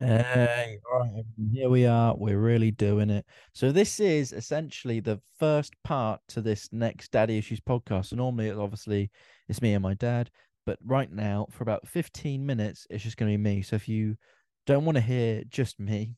Hey, 0.00 0.78
right, 0.92 1.24
here 1.52 1.68
we 1.68 1.84
are. 1.84 2.14
We're 2.16 2.38
really 2.38 2.70
doing 2.70 3.10
it. 3.10 3.26
So 3.52 3.72
this 3.72 3.98
is 3.98 4.32
essentially 4.32 5.00
the 5.00 5.20
first 5.40 5.74
part 5.82 6.20
to 6.28 6.40
this 6.40 6.68
next 6.72 7.10
Daddy 7.10 7.36
Issues 7.36 7.58
podcast. 7.58 8.06
So 8.06 8.16
normally, 8.16 8.46
it's 8.48 8.58
obviously 8.58 9.10
it's 9.48 9.60
me 9.60 9.74
and 9.74 9.82
my 9.82 9.94
dad, 9.94 10.30
but 10.64 10.78
right 10.84 11.10
now, 11.10 11.48
for 11.50 11.64
about 11.64 11.88
15 11.88 12.46
minutes, 12.46 12.86
it's 12.90 13.02
just 13.02 13.16
going 13.16 13.32
to 13.32 13.36
be 13.36 13.42
me. 13.42 13.60
So 13.62 13.74
if 13.74 13.88
you 13.88 14.16
don't 14.66 14.84
want 14.84 14.96
to 14.96 15.02
hear 15.02 15.42
just 15.48 15.80
me 15.80 16.14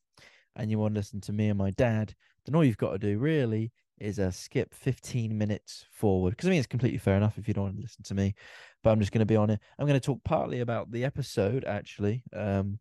and 0.57 0.71
you 0.71 0.79
want 0.79 0.93
to 0.93 0.99
listen 0.99 1.23
to 1.23 1.33
me 1.33 1.49
and 1.49 1.59
my 1.59 1.71
dad, 1.71 2.15
then 2.45 2.55
all 2.55 2.65
you've 2.65 2.77
got 2.77 2.93
to 2.93 2.99
do 2.99 3.19
really 3.19 3.73
is 3.99 4.19
uh, 4.19 4.31
skip 4.31 4.75
15 4.75 5.37
minutes 5.39 5.87
forward. 5.91 6.33
Because 6.33 6.49
I 6.49 6.51
mean, 6.51 6.59
it's 6.59 6.67
completely 6.67 6.99
fair 6.99 7.17
enough 7.17 7.39
if 7.39 7.49
you 7.49 7.55
don't 7.55 7.65
want 7.65 7.77
to 7.77 7.83
listen 7.83 8.03
to 8.05 8.15
me, 8.15 8.35
but 8.83 8.91
I'm 8.91 9.01
just 9.01 9.13
going 9.13 9.21
to 9.21 9.27
be 9.27 9.37
on 9.37 9.49
it. 9.49 9.61
I'm 9.79 9.87
going 9.87 9.99
to 9.99 10.05
talk 10.05 10.23
partly 10.23 10.61
about 10.61 10.91
the 10.91 11.03
episode, 11.05 11.65
actually. 11.65 12.25
Um, 12.37 12.79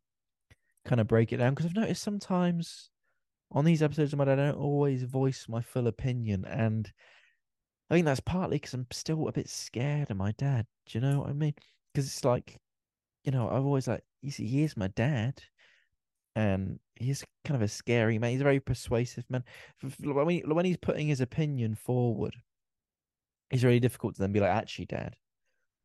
kind 0.86 1.02
of 1.02 1.08
break 1.08 1.34
it 1.34 1.38
down 1.38 1.54
because 1.54 1.66
I've 1.66 1.76
noticed 1.76 2.04
sometimes 2.04 2.90
on 3.52 3.66
these 3.66 3.82
episodes 3.82 4.14
of 4.14 4.20
my 4.20 4.26
dad, 4.26 4.40
I 4.40 4.48
don't 4.48 4.60
always 4.60 5.04
voice 5.04 5.48
my 5.50 5.62
full 5.62 5.88
opinion, 5.88 6.46
and 6.46 6.92
I 7.90 7.96
think 7.96 8.06
that's 8.06 8.20
partly 8.20 8.58
because 8.58 8.74
I'm 8.74 8.88
still 8.92 9.28
a 9.28 9.32
bit 9.32 9.50
scared 9.50 10.12
of 10.12 10.18
my 10.18 10.32
dad. 10.34 10.68
Do 10.86 10.98
you 10.98 11.02
know 11.04 11.20
what 11.20 11.30
I 11.30 11.34
mean? 11.34 11.56
Because 11.94 12.06
it's 12.06 12.24
like, 12.24 12.60
you 13.24 13.32
know, 13.32 13.50
I've 13.50 13.66
always 13.66 13.88
like, 13.88 14.04
you 14.22 14.32
see, 14.32 14.46
he 14.46 14.64
is 14.64 14.78
my 14.78 14.88
dad, 14.90 15.42
and 16.36 16.80
he's 16.96 17.26
kind 17.44 17.56
of 17.56 17.64
a 17.64 17.68
scary 17.68 18.20
man. 18.20 18.32
He's 18.32 18.42
a 18.42 18.44
very 18.44 18.60
persuasive 18.60 19.26
man. 19.30 19.44
When 20.00 20.66
he's 20.66 20.78
putting 20.78 21.08
his 21.08 21.22
opinion 21.22 21.74
forward, 21.76 22.36
it's 23.50 23.64
really 23.64 23.80
difficult 23.80 24.16
to 24.16 24.22
then 24.22 24.32
be 24.32 24.40
like, 24.40 24.52
actually, 24.52 24.86
dad, 24.86 25.16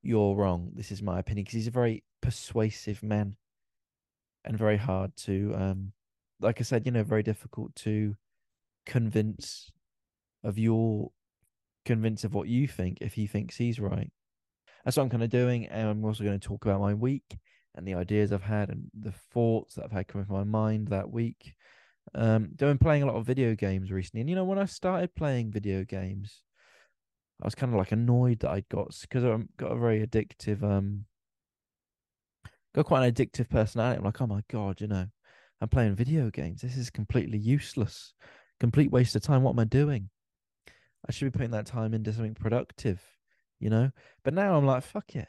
you're 0.03 0.37
wrong. 0.37 0.71
This 0.75 0.93
is 0.93 1.03
my 1.03 1.19
opinion 1.19 1.45
because 1.45 1.55
he's 1.55 1.69
a 1.69 1.71
very 1.71 2.05
persuasive 2.21 3.03
man 3.03 3.37
and 4.45 4.59
very 4.59 4.77
hard 4.77 5.17
to 5.17 5.55
um 5.57 5.93
like 6.41 6.61
I 6.61 6.65
said, 6.65 6.85
you 6.85 6.93
know, 6.93 7.03
very 7.03 7.23
difficult 7.23 7.75
to 7.77 8.17
convince 8.87 9.71
of 10.43 10.59
your 10.59 11.11
convince 11.85 12.25
of 12.25 12.35
what 12.35 12.49
you 12.49 12.67
think 12.69 12.99
if 13.01 13.15
he 13.15 13.27
thinks 13.27 13.57
he's 13.57 13.81
right. 13.81 14.11
That's 14.85 14.97
what 14.97 15.05
I'm 15.05 15.11
kind 15.11 15.23
of 15.23 15.31
doing. 15.31 15.67
And 15.67 15.89
I'm 15.89 16.05
also 16.05 16.25
going 16.25 16.39
to 16.39 16.47
talk 16.47 16.65
about 16.65 16.81
my 16.81 16.95
week 16.95 17.39
and 17.75 17.87
the 17.87 17.95
ideas 17.95 18.33
I've 18.33 18.43
had 18.43 18.69
and 18.69 18.85
the 18.99 19.13
thoughts 19.33 19.75
that 19.75 19.85
I've 19.85 19.93
had 19.93 20.09
coming 20.09 20.27
from 20.27 20.37
my 20.37 20.45
mind 20.45 20.89
that 20.89 21.11
week. 21.11 21.55
Um, 22.15 22.51
doing 22.55 22.77
playing 22.77 23.03
a 23.03 23.07
lot 23.07 23.17
of 23.17 23.27
video 23.27 23.55
games 23.55 23.91
recently. 23.91 24.21
And 24.21 24.31
you 24.31 24.37
know, 24.37 24.45
when 24.45 24.59
I 24.59 24.67
started 24.67 25.15
playing 25.15 25.51
video 25.51 25.85
games, 25.85 26.43
I 27.43 27.47
was 27.47 27.55
kind 27.55 27.73
of 27.73 27.79
like 27.79 27.93
annoyed 27.93 28.41
that 28.41 28.51
I 28.51 28.63
got 28.71 28.95
because 29.01 29.25
I've 29.25 29.47
got 29.57 29.73
a 29.73 29.79
very 29.79 30.07
addictive 30.07 30.63
um 30.63 31.07
got 32.75 32.87
quite 32.87 33.05
an 33.05 33.13
addictive 33.13 33.49
personality. 33.49 33.99
I'm 33.99 34.05
like, 34.05 34.21
oh 34.21 34.27
my 34.27 34.43
god, 34.51 34.81
you 34.81 34.87
know, 34.87 35.07
I'm 35.61 35.69
playing 35.69 35.95
video 35.95 36.31
games. 36.31 36.61
This 36.61 36.77
is 36.77 36.91
completely 36.91 37.39
useless, 37.39 38.15
complete 38.61 38.91
waste 38.91 39.17
of 39.17 39.23
time. 39.23 39.43
What 39.43 39.53
am 39.53 39.61
I 39.61 39.65
doing? 39.65 40.11
I 41.09 41.13
should 41.13 41.33
be 41.33 41.37
putting 41.37 41.53
that 41.53 41.67
time 41.67 41.95
into 41.95 42.13
something 42.13 42.35
productive, 42.35 43.03
you 43.61 43.71
know. 43.71 43.91
But 44.25 44.35
now 44.35 44.57
I'm 44.57 44.67
like, 44.67 44.83
fuck 44.83 45.15
it. 45.15 45.29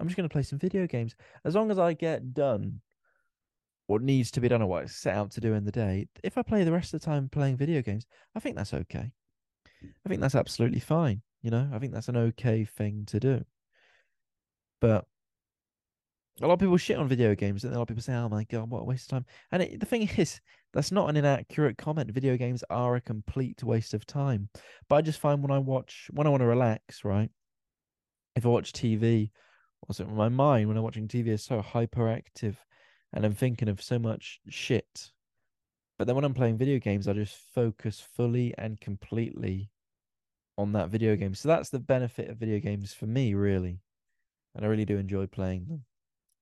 I'm 0.00 0.08
just 0.08 0.16
going 0.16 0.28
to 0.28 0.32
play 0.32 0.42
some 0.42 0.58
video 0.58 0.86
games. 0.86 1.14
As 1.44 1.54
long 1.54 1.70
as 1.70 1.78
I 1.78 1.92
get 1.92 2.34
done 2.34 2.80
what 3.86 4.02
needs 4.02 4.30
to 4.32 4.40
be 4.40 4.48
done 4.48 4.62
or 4.62 4.66
what 4.66 4.84
I 4.84 4.86
set 4.86 5.14
out 5.14 5.30
to 5.32 5.40
do 5.40 5.54
in 5.54 5.64
the 5.64 5.70
day, 5.70 6.08
if 6.24 6.38
I 6.38 6.42
play 6.42 6.64
the 6.64 6.72
rest 6.72 6.92
of 6.94 7.00
the 7.00 7.06
time 7.06 7.28
playing 7.28 7.56
video 7.56 7.82
games, 7.82 8.06
I 8.34 8.40
think 8.40 8.56
that's 8.56 8.74
okay. 8.74 9.12
I 10.04 10.08
think 10.08 10.20
that's 10.20 10.34
absolutely 10.34 10.80
fine. 10.80 11.22
You 11.42 11.50
know, 11.50 11.68
I 11.72 11.78
think 11.78 11.92
that's 11.92 12.08
an 12.08 12.16
okay 12.16 12.64
thing 12.64 13.04
to 13.06 13.20
do. 13.20 13.44
But 14.80 15.04
a 16.40 16.46
lot 16.46 16.54
of 16.54 16.60
people 16.60 16.76
shit 16.76 16.96
on 16.96 17.08
video 17.08 17.34
games, 17.34 17.64
and 17.64 17.74
a 17.74 17.76
lot 17.76 17.82
of 17.82 17.88
people 17.88 18.02
say, 18.02 18.14
"Oh 18.14 18.28
my 18.28 18.44
god, 18.44 18.70
what 18.70 18.80
a 18.80 18.84
waste 18.84 19.12
of 19.12 19.18
time." 19.18 19.26
And 19.50 19.62
it, 19.62 19.80
the 19.80 19.86
thing 19.86 20.08
is, 20.16 20.40
that's 20.72 20.92
not 20.92 21.10
an 21.10 21.16
inaccurate 21.16 21.76
comment. 21.76 22.10
Video 22.10 22.36
games 22.36 22.64
are 22.70 22.96
a 22.96 23.00
complete 23.00 23.62
waste 23.62 23.92
of 23.94 24.06
time. 24.06 24.48
But 24.88 24.96
I 24.96 25.02
just 25.02 25.20
find 25.20 25.42
when 25.42 25.50
I 25.50 25.58
watch, 25.58 26.08
when 26.12 26.26
I 26.26 26.30
want 26.30 26.40
to 26.40 26.46
relax, 26.46 27.04
right? 27.04 27.30
If 28.34 28.46
I 28.46 28.48
watch 28.48 28.72
TV, 28.72 29.30
also 29.88 30.06
my 30.06 30.28
mind 30.30 30.68
when 30.68 30.76
I'm 30.76 30.82
watching 30.82 31.08
TV 31.08 31.28
is 31.28 31.44
so 31.44 31.60
hyperactive, 31.60 32.56
and 33.12 33.24
I'm 33.24 33.34
thinking 33.34 33.68
of 33.68 33.82
so 33.82 33.98
much 33.98 34.40
shit. 34.48 35.10
But 35.98 36.06
then 36.06 36.16
when 36.16 36.24
I'm 36.24 36.34
playing 36.34 36.56
video 36.56 36.78
games, 36.78 37.06
I 37.06 37.12
just 37.12 37.36
focus 37.54 38.00
fully 38.00 38.54
and 38.56 38.80
completely 38.80 39.70
on 40.56 40.72
that 40.72 40.88
video 40.88 41.14
game. 41.16 41.34
So 41.34 41.48
that's 41.48 41.70
the 41.70 41.78
benefit 41.78 42.30
of 42.30 42.38
video 42.38 42.58
games 42.58 42.92
for 42.94 43.06
me, 43.06 43.34
really. 43.34 43.80
And 44.54 44.64
I 44.64 44.68
really 44.68 44.84
do 44.84 44.96
enjoy 44.96 45.26
playing 45.26 45.66
them. 45.66 45.84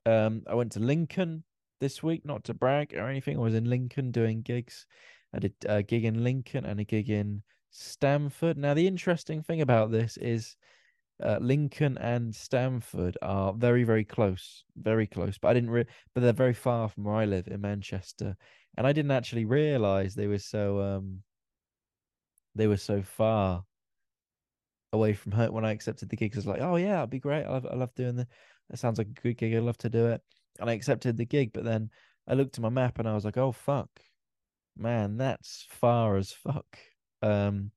Um, 0.07 0.43
I 0.47 0.55
went 0.55 0.73
to 0.73 0.81
Lincoln 0.81 1.45
this 1.81 2.03
week, 2.03 2.25
not 2.25 2.45
to 2.45 2.55
brag 2.55 2.95
or 2.95 3.09
anything. 3.09 3.37
I 3.37 3.41
was 3.41 3.55
in 3.55 3.69
Lincoln 3.69 4.11
doing 4.11 4.43
gigs. 4.43 4.87
I 5.35 5.39
did 5.39 5.55
a 5.67 5.83
gig 5.83 6.05
in 6.05 6.25
Lincoln 6.25 6.65
and 6.65 6.81
a 6.81 6.85
gig 6.85 7.11
in 7.11 7.43
Stamford. 7.71 8.57
Now, 8.57 8.75
the 8.75 8.87
interesting 8.87 9.43
thing 9.43 9.61
about 9.61 9.91
this 9.91 10.17
is 10.17 10.57
uh, 11.23 11.39
Lincoln 11.41 11.99
and 11.99 12.35
Stamford 12.35 13.17
are 13.23 13.53
very, 13.53 13.85
very 13.85 14.05
close, 14.05 14.65
very 14.77 15.07
close. 15.07 15.39
But 15.39 15.49
I 15.49 15.55
didn't, 15.55 15.71
re- 15.71 15.85
but 16.15 16.23
they're 16.23 16.33
very 16.33 16.55
far 16.55 16.89
from 16.89 17.05
where 17.05 17.17
I 17.17 17.27
live 17.27 17.47
in 17.49 17.61
Manchester, 17.61 18.37
and 18.77 18.87
I 18.87 18.93
didn't 18.93 19.11
actually 19.11 19.45
realize 19.45 20.15
they 20.15 20.27
were 20.27 20.39
so, 20.39 20.81
um, 20.81 21.23
they 22.55 22.67
were 22.67 22.77
so 22.77 23.03
far 23.03 23.65
away 24.93 25.13
from 25.13 25.33
her 25.33 25.53
when 25.53 25.65
I 25.65 25.71
accepted 25.71 26.09
the 26.09 26.17
gigs. 26.17 26.37
I 26.37 26.41
was 26.41 26.47
like, 26.47 26.63
oh 26.63 26.77
yeah, 26.77 26.99
it'd 26.99 27.11
be 27.11 27.21
great. 27.21 27.45
I 27.45 27.51
love, 27.51 27.67
I 27.71 27.77
love 27.77 27.95
doing 27.95 28.17
the 28.17 28.27
that 28.71 28.79
sounds 28.79 28.99
like 28.99 29.09
a 29.09 29.21
good 29.21 29.37
gig. 29.37 29.55
I'd 29.55 29.63
love 29.63 29.79
to 29.79 29.91
do 29.91 30.07
it. 30.07 30.23
And 30.59 30.71
I 30.71 30.75
accepted 30.75 31.17
the 31.17 31.25
gig, 31.25 31.53
but 31.53 31.65
then 31.65 31.91
I 32.27 32.35
looked 32.35 32.57
at 32.57 32.63
my 32.63 32.69
map 32.69 32.99
and 32.99 33.09
I 33.09 33.15
was 33.15 33.25
like, 33.25 33.37
oh 33.37 33.53
fuck, 33.53 33.89
man, 34.77 35.17
that's 35.17 35.67
far 35.69 36.17
as 36.17 36.33
fuck. 36.33 36.79
Um, 37.23 37.73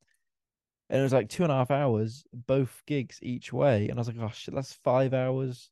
and 0.89 0.99
it 0.99 1.03
was 1.03 1.13
like 1.13 1.29
two 1.29 1.43
and 1.43 1.51
a 1.51 1.55
half 1.55 1.71
hours, 1.71 2.23
both 2.33 2.83
gigs 2.85 3.19
each 3.21 3.51
way. 3.51 3.89
And 3.89 3.97
I 3.97 4.01
was 4.01 4.07
like, 4.07 4.17
oh 4.19 4.31
shit, 4.33 4.53
that's 4.53 4.73
five 4.83 5.13
hours, 5.13 5.69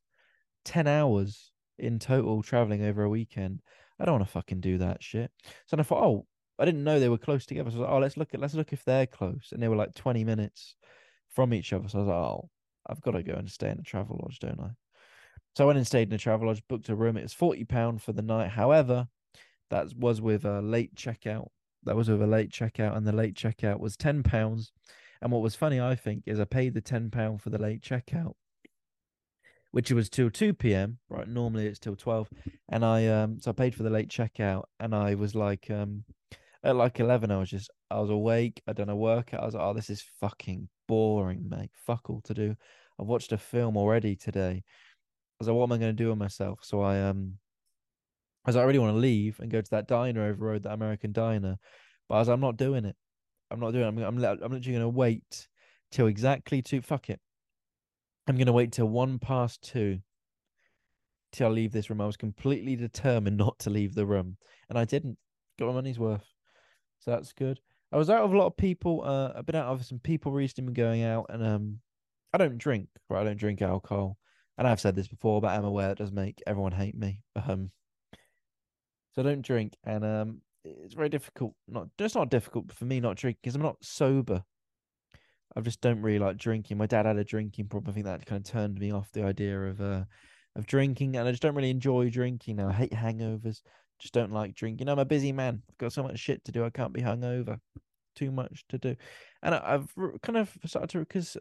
ten 0.64 0.86
hours 0.86 1.52
in 1.78 1.98
total 1.98 2.42
traveling 2.42 2.84
over 2.84 3.04
a 3.04 3.08
weekend. 3.08 3.60
I 4.00 4.04
don't 4.04 4.14
want 4.14 4.24
to 4.26 4.32
fucking 4.32 4.60
do 4.60 4.78
that 4.78 5.02
shit. 5.02 5.30
So 5.66 5.76
I 5.78 5.82
thought, 5.82 6.02
oh, 6.02 6.26
I 6.58 6.64
didn't 6.64 6.84
know 6.84 6.98
they 6.98 7.08
were 7.08 7.18
close 7.18 7.46
together. 7.46 7.70
So 7.70 7.76
I 7.76 7.80
was 7.80 7.86
like, 7.86 7.94
oh, 7.94 7.98
let's 7.98 8.16
look 8.16 8.34
at 8.34 8.40
let's 8.40 8.54
look 8.54 8.72
if 8.72 8.84
they're 8.84 9.06
close. 9.06 9.50
And 9.52 9.62
they 9.62 9.68
were 9.68 9.76
like 9.76 9.94
20 9.94 10.24
minutes 10.24 10.76
from 11.28 11.54
each 11.54 11.72
other. 11.72 11.88
So 11.88 11.98
I 11.98 12.00
was 12.00 12.08
like, 12.08 12.16
oh, 12.16 12.50
I've 12.86 13.00
got 13.00 13.12
to 13.12 13.22
go 13.22 13.34
and 13.34 13.50
stay 13.50 13.70
in 13.70 13.78
a 13.78 13.82
travel 13.82 14.18
lodge, 14.22 14.38
don't 14.40 14.60
I? 14.60 14.70
So 15.54 15.64
I 15.64 15.66
went 15.66 15.76
and 15.76 15.86
stayed 15.86 16.08
in 16.08 16.14
a 16.14 16.18
travel 16.18 16.46
lodge, 16.46 16.62
booked 16.68 16.88
a 16.88 16.94
room. 16.94 17.16
It 17.16 17.22
was 17.22 17.34
forty 17.34 17.64
pound 17.64 18.02
for 18.02 18.12
the 18.12 18.22
night. 18.22 18.50
However, 18.50 19.08
that 19.70 19.94
was 19.96 20.20
with 20.20 20.44
a 20.44 20.62
late 20.62 20.94
checkout. 20.94 21.48
That 21.84 21.96
was 21.96 22.08
with 22.08 22.22
a 22.22 22.26
late 22.26 22.50
checkout, 22.50 22.96
and 22.96 23.06
the 23.06 23.12
late 23.12 23.34
checkout 23.34 23.80
was 23.80 23.96
ten 23.96 24.22
pounds. 24.22 24.72
And 25.20 25.30
what 25.30 25.42
was 25.42 25.54
funny, 25.54 25.80
I 25.80 25.94
think, 25.94 26.24
is 26.26 26.40
I 26.40 26.44
paid 26.44 26.74
the 26.74 26.80
ten 26.80 27.10
pound 27.10 27.42
for 27.42 27.50
the 27.50 27.58
late 27.58 27.82
checkout, 27.82 28.32
which 29.72 29.90
was 29.92 30.08
till 30.08 30.30
two 30.30 30.54
p.m. 30.54 30.98
Right, 31.08 31.28
normally 31.28 31.66
it's 31.66 31.78
till 31.78 31.96
twelve, 31.96 32.30
and 32.70 32.84
I 32.84 33.06
um 33.08 33.38
so 33.40 33.50
I 33.50 33.54
paid 33.54 33.74
for 33.74 33.82
the 33.82 33.90
late 33.90 34.08
checkout, 34.08 34.64
and 34.80 34.94
I 34.94 35.14
was 35.16 35.34
like 35.34 35.70
um 35.70 36.04
at 36.64 36.76
like 36.76 36.98
eleven, 36.98 37.30
I 37.30 37.38
was 37.38 37.50
just 37.50 37.70
I 37.90 38.00
was 38.00 38.10
awake. 38.10 38.62
I 38.66 38.72
done 38.72 38.88
a 38.88 38.96
workout. 38.96 39.42
I 39.42 39.44
was 39.44 39.54
like, 39.54 39.62
oh, 39.64 39.74
this 39.74 39.90
is 39.90 40.04
fucking 40.20 40.68
boring, 40.88 41.48
mate. 41.48 41.70
Fuck 41.74 42.08
all 42.08 42.22
to 42.22 42.34
do. 42.34 42.56
I've 43.00 43.06
watched 43.06 43.32
a 43.32 43.38
film 43.38 43.76
already 43.76 44.16
today 44.16 44.62
was 45.42 45.48
like, 45.48 45.56
what 45.56 45.64
am 45.64 45.72
I 45.72 45.78
going 45.78 45.96
to 45.96 46.02
do 46.02 46.08
with 46.08 46.18
myself? 46.18 46.60
So 46.62 46.82
I 46.82 47.00
um, 47.00 47.34
I 48.44 48.48
was 48.48 48.56
like, 48.56 48.62
I 48.62 48.66
really 48.66 48.78
want 48.78 48.94
to 48.94 49.00
leave 49.00 49.40
and 49.40 49.50
go 49.50 49.60
to 49.60 49.70
that 49.72 49.88
diner 49.88 50.24
over 50.24 50.44
road, 50.44 50.62
that 50.62 50.72
American 50.72 51.12
diner, 51.12 51.58
but 52.08 52.14
I 52.14 52.18
was 52.20 52.28
like, 52.28 52.34
I'm 52.34 52.40
not 52.40 52.56
doing 52.56 52.84
it. 52.84 52.96
I'm 53.50 53.60
not 53.60 53.72
doing 53.72 53.84
it. 53.84 53.88
I'm 53.88 53.98
I'm, 53.98 54.24
I'm 54.24 54.40
literally 54.40 54.60
going 54.60 54.80
to 54.80 54.88
wait 54.88 55.48
till 55.90 56.06
exactly 56.06 56.62
two. 56.62 56.80
Fuck 56.80 57.10
it. 57.10 57.20
I'm 58.28 58.36
going 58.36 58.46
to 58.46 58.52
wait 58.52 58.70
till 58.72 58.88
one 58.88 59.18
past 59.18 59.62
two 59.62 59.98
till 61.32 61.48
I 61.48 61.50
leave 61.50 61.72
this 61.72 61.90
room. 61.90 62.00
I 62.00 62.06
was 62.06 62.16
completely 62.16 62.76
determined 62.76 63.36
not 63.38 63.58
to 63.60 63.70
leave 63.70 63.94
the 63.94 64.06
room, 64.06 64.36
and 64.68 64.78
I 64.78 64.84
didn't. 64.84 65.18
Got 65.58 65.66
my 65.66 65.74
money's 65.74 65.98
worth, 65.98 66.24
so 67.00 67.10
that's 67.10 67.32
good. 67.32 67.60
I 67.92 67.98
was 67.98 68.08
out 68.08 68.24
of 68.24 68.32
a 68.32 68.38
lot 68.38 68.46
of 68.46 68.56
people. 68.56 69.02
Uh, 69.04 69.32
I've 69.36 69.44
been 69.44 69.56
out 69.56 69.66
of 69.66 69.84
some 69.84 69.98
people 69.98 70.32
recently, 70.32 70.72
been 70.72 70.84
going 70.84 71.02
out, 71.02 71.26
and 71.28 71.44
um, 71.44 71.78
I 72.32 72.38
don't 72.38 72.58
drink. 72.58 72.88
Right, 73.10 73.20
I 73.20 73.24
don't 73.24 73.36
drink 73.36 73.60
alcohol 73.60 74.16
and 74.58 74.66
I've 74.66 74.80
said 74.80 74.94
this 74.94 75.08
before, 75.08 75.40
but 75.40 75.48
I'm 75.48 75.64
aware 75.64 75.90
it 75.90 75.98
does 75.98 76.12
make 76.12 76.42
everyone 76.46 76.72
hate 76.72 76.96
me. 76.96 77.20
Um, 77.36 77.70
so 79.14 79.22
I 79.22 79.24
don't 79.24 79.42
drink, 79.42 79.74
and 79.84 80.04
um, 80.04 80.40
it's 80.64 80.94
very 80.94 81.08
difficult. 81.08 81.54
Not 81.68 81.88
just 81.98 82.14
not 82.14 82.30
difficult 82.30 82.72
for 82.72 82.84
me 82.84 83.00
not 83.00 83.16
drinking 83.16 83.40
because 83.42 83.54
I'm 83.54 83.62
not 83.62 83.82
sober. 83.82 84.42
I 85.54 85.60
just 85.60 85.80
don't 85.80 86.00
really 86.00 86.18
like 86.18 86.38
drinking. 86.38 86.78
My 86.78 86.86
dad 86.86 87.06
had 87.06 87.18
a 87.18 87.24
drinking 87.24 87.68
problem. 87.68 87.90
I 87.90 87.94
think 87.94 88.06
that 88.06 88.24
kind 88.24 88.46
of 88.46 88.50
turned 88.50 88.78
me 88.78 88.90
off 88.90 89.12
the 89.12 89.24
idea 89.24 89.60
of 89.60 89.80
uh 89.80 90.04
of 90.56 90.66
drinking, 90.66 91.16
and 91.16 91.26
I 91.26 91.30
just 91.30 91.42
don't 91.42 91.54
really 91.54 91.70
enjoy 91.70 92.10
drinking 92.10 92.56
now. 92.56 92.68
I 92.68 92.72
hate 92.72 92.92
hangovers. 92.92 93.60
Just 93.98 94.14
don't 94.14 94.32
like 94.32 94.54
drinking. 94.54 94.88
I'm 94.88 94.98
a 94.98 95.04
busy 95.04 95.32
man. 95.32 95.62
I've 95.68 95.78
got 95.78 95.92
so 95.92 96.02
much 96.02 96.18
shit 96.18 96.44
to 96.44 96.52
do. 96.52 96.64
I 96.64 96.70
can't 96.70 96.92
be 96.92 97.02
hungover. 97.02 97.58
Too 98.14 98.30
much 98.30 98.64
to 98.68 98.78
do, 98.78 98.94
and 99.42 99.54
I've 99.54 99.94
kind 100.22 100.36
of 100.36 100.54
started 100.66 100.90
to 100.90 100.98
because 100.98 101.36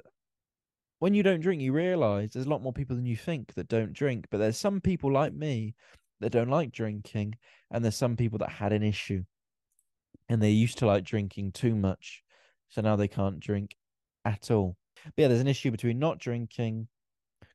when 1.02 1.14
you 1.14 1.24
don't 1.24 1.42
drink, 1.42 1.62
you 1.62 1.74
realize 1.74 2.32
there's 2.32 2.46
a 2.46 2.50
lot 2.50 2.62
more 2.62 2.72
people 2.72 2.96
than 2.96 3.08
you 3.08 3.18
think 3.18 3.54
that 3.56 3.68
don't 3.68 3.92
drink. 3.92 4.28
But 4.30 4.38
there's 4.38 4.58
some 4.58 4.80
people 4.80 5.12
like 5.12 5.34
me 5.34 5.74
that 6.20 6.32
don't 6.32 6.50
like 6.50 6.72
drinking, 6.72 7.36
and 7.72 7.84
there's 7.84 7.96
some 7.96 8.16
people 8.16 8.38
that 8.38 8.50
had 8.50 8.72
an 8.72 8.84
issue 8.84 9.24
and 10.32 10.42
they 10.42 10.52
used 10.52 10.78
to 10.78 10.86
like 10.86 11.04
drinking 11.04 11.52
too 11.52 11.76
much. 11.76 12.24
So 12.70 12.80
now 12.82 12.96
they 12.96 13.10
can't 13.10 13.42
drink 13.42 13.76
at 14.24 14.50
all. 14.50 14.78
But 15.04 15.14
yeah, 15.18 15.28
there's 15.28 15.42
an 15.42 15.48
issue 15.48 15.72
between 15.72 16.00
not 16.00 16.20
drinking 16.20 16.88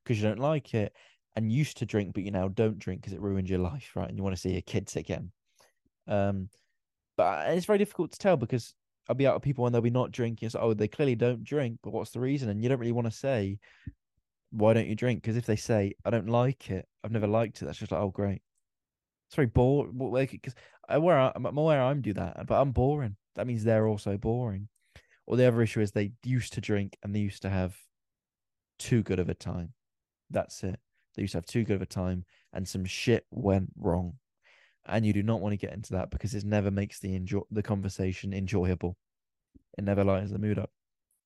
because 0.03 0.21
you 0.21 0.27
don't 0.27 0.39
like 0.39 0.75
it 0.75 0.93
and 1.35 1.51
used 1.51 1.77
to 1.77 1.87
drink, 1.87 2.13
but 2.13 2.21
you 2.21 2.29
now 2.29 2.49
don't 2.49 2.77
drink 2.77 3.01
because 3.01 3.13
it 3.13 3.21
ruined 3.21 3.49
your 3.49 3.59
life, 3.59 3.93
right? 3.95 4.07
And 4.07 4.15
you 4.15 4.23
want 4.23 4.35
to 4.35 4.41
see 4.41 4.51
your 4.51 4.61
kids 4.61 4.95
again. 4.95 5.31
Um, 6.07 6.49
but 7.15 7.49
it's 7.49 7.65
very 7.65 7.79
difficult 7.79 8.11
to 8.11 8.19
tell 8.19 8.37
because 8.37 8.75
I'll 9.09 9.15
be 9.15 9.25
out 9.27 9.35
with 9.35 9.43
people 9.43 9.63
when 9.63 9.71
they'll 9.71 9.81
be 9.81 9.89
not 9.89 10.11
drinking. 10.11 10.49
So, 10.49 10.59
oh, 10.59 10.73
they 10.73 10.87
clearly 10.87 11.15
don't 11.15 11.43
drink, 11.43 11.79
but 11.83 11.93
what's 11.93 12.11
the 12.11 12.19
reason? 12.19 12.49
And 12.49 12.61
you 12.61 12.69
don't 12.69 12.79
really 12.79 12.91
want 12.91 13.07
to 13.07 13.11
say, 13.11 13.59
why 14.51 14.73
don't 14.73 14.87
you 14.87 14.95
drink? 14.95 15.21
Because 15.21 15.37
if 15.37 15.45
they 15.45 15.55
say, 15.55 15.93
I 16.05 16.09
don't 16.09 16.29
like 16.29 16.69
it, 16.69 16.87
I've 17.03 17.11
never 17.11 17.27
liked 17.27 17.61
it, 17.61 17.65
that's 17.65 17.79
just 17.79 17.91
like, 17.91 18.01
oh, 18.01 18.09
great. 18.09 18.41
It's 19.27 19.35
very 19.35 19.47
boring. 19.47 19.93
Because 19.93 20.55
where 20.99 21.19
I, 21.19 21.31
I'm 21.35 21.57
aware 21.57 21.81
I'm 21.81 22.01
do 22.01 22.13
that, 22.13 22.47
but 22.47 22.61
I'm 22.61 22.71
boring. 22.71 23.15
That 23.35 23.47
means 23.47 23.63
they're 23.63 23.87
also 23.87 24.17
boring. 24.17 24.69
Or 25.25 25.35
the 25.35 25.45
other 25.47 25.61
issue 25.61 25.81
is 25.81 25.91
they 25.91 26.13
used 26.23 26.53
to 26.53 26.61
drink 26.61 26.97
and 27.03 27.13
they 27.13 27.19
used 27.19 27.41
to 27.41 27.49
have 27.49 27.75
too 28.79 29.03
good 29.03 29.19
of 29.19 29.27
a 29.29 29.33
time. 29.33 29.73
That's 30.29 30.63
it. 30.63 30.79
They 31.15 31.23
used 31.23 31.33
to 31.33 31.39
have 31.39 31.45
too 31.45 31.63
good 31.63 31.75
of 31.75 31.81
a 31.81 31.85
time 31.85 32.23
and 32.53 32.67
some 32.67 32.85
shit 32.85 33.25
went 33.31 33.71
wrong. 33.77 34.13
And 34.87 35.05
you 35.05 35.13
do 35.13 35.23
not 35.23 35.41
want 35.41 35.53
to 35.53 35.57
get 35.57 35.73
into 35.73 35.93
that 35.93 36.09
because 36.09 36.33
it 36.33 36.45
never 36.45 36.71
makes 36.71 36.99
the 36.99 37.15
enjoy 37.15 37.41
the 37.51 37.63
conversation 37.63 38.33
enjoyable. 38.33 38.97
It 39.77 39.83
never 39.83 40.03
lightens 40.03 40.31
the 40.31 40.39
mood 40.39 40.59
up. 40.59 40.71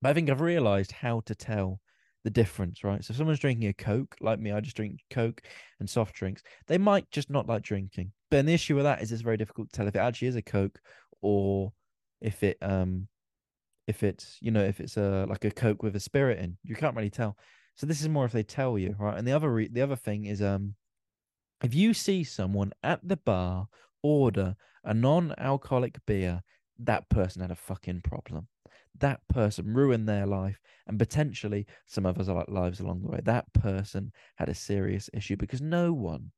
But 0.02 0.10
I 0.10 0.14
think 0.14 0.30
I've 0.30 0.42
realized 0.42 0.92
how 0.92 1.22
to 1.26 1.36
tell 1.36 1.80
the 2.24 2.30
difference, 2.30 2.84
right? 2.84 3.04
So 3.04 3.12
if 3.12 3.18
someone's 3.18 3.40
drinking 3.40 3.68
a 3.70 3.74
Coke, 3.74 4.16
like 4.20 4.40
me, 4.40 4.52
I 4.52 4.60
just 4.60 4.76
drink 4.76 5.00
Coke 5.10 5.42
and 5.80 5.90
soft 5.90 6.16
drinks, 6.16 6.44
they 6.68 6.78
might 6.78 7.10
just 7.12 7.30
not 7.30 7.48
like 7.48 7.64
drinking. 7.64 8.12
But 8.30 8.46
the 8.46 8.54
issue 8.54 8.76
with 8.76 8.84
that 8.84 9.02
is 9.02 9.12
it's 9.12 9.22
very 9.22 9.38
difficult 9.38 9.72
to 9.72 9.78
tell 9.78 9.88
if 9.88 9.96
it 9.96 10.00
actually 10.00 10.30
is 10.30 10.36
a 10.36 10.42
Coke 10.42 10.80
or 11.22 11.74
if 12.20 12.44
it 12.44 12.58
um 12.62 13.08
if 13.88 14.04
it's 14.04 14.38
you 14.42 14.52
know 14.52 14.64
if 14.64 14.80
it's 14.80 14.98
a 14.98 15.26
like 15.28 15.44
a 15.44 15.52
Coke 15.52 15.84
with 15.84 15.96
a 15.96 16.00
spirit 16.00 16.40
in. 16.40 16.58
You 16.64 16.76
can't 16.76 16.96
really 16.96 17.10
tell. 17.10 17.38
So 17.76 17.88
this 17.88 18.02
is 18.02 18.10
more 18.10 18.26
if 18.26 18.32
they 18.32 18.44
tell 18.44 18.78
you, 18.78 18.96
right? 19.00 19.18
And 19.18 19.28
the 19.28 19.32
other 19.32 19.52
re- 19.52 19.70
the 19.72 19.82
other 19.82 19.96
thing 19.96 20.26
is 20.26 20.42
um 20.42 20.76
if 21.64 21.74
you 21.74 21.94
see 21.94 22.24
someone 22.24 22.72
at 22.84 23.00
the 23.08 23.18
bar 23.18 23.68
order 24.04 24.56
a 24.84 24.94
non-alcoholic 24.94 26.00
beer, 26.06 26.42
that 26.80 27.08
person 27.10 27.42
had 27.42 27.52
a 27.52 27.56
fucking 27.56 28.02
problem 28.02 28.48
that 29.00 29.22
person 29.28 29.74
ruined 29.74 30.08
their 30.08 30.26
life 30.26 30.60
and 30.88 31.00
potentially 31.00 31.66
some 31.86 32.06
others 32.06 32.28
lives 32.48 32.80
along 32.80 33.02
the 33.02 33.10
way. 33.10 33.20
That 33.24 33.52
person 33.54 34.12
had 34.36 34.50
a 34.50 34.54
serious 34.54 35.10
issue 35.14 35.38
because 35.38 35.62
no 35.62 35.94
one, 35.94 36.32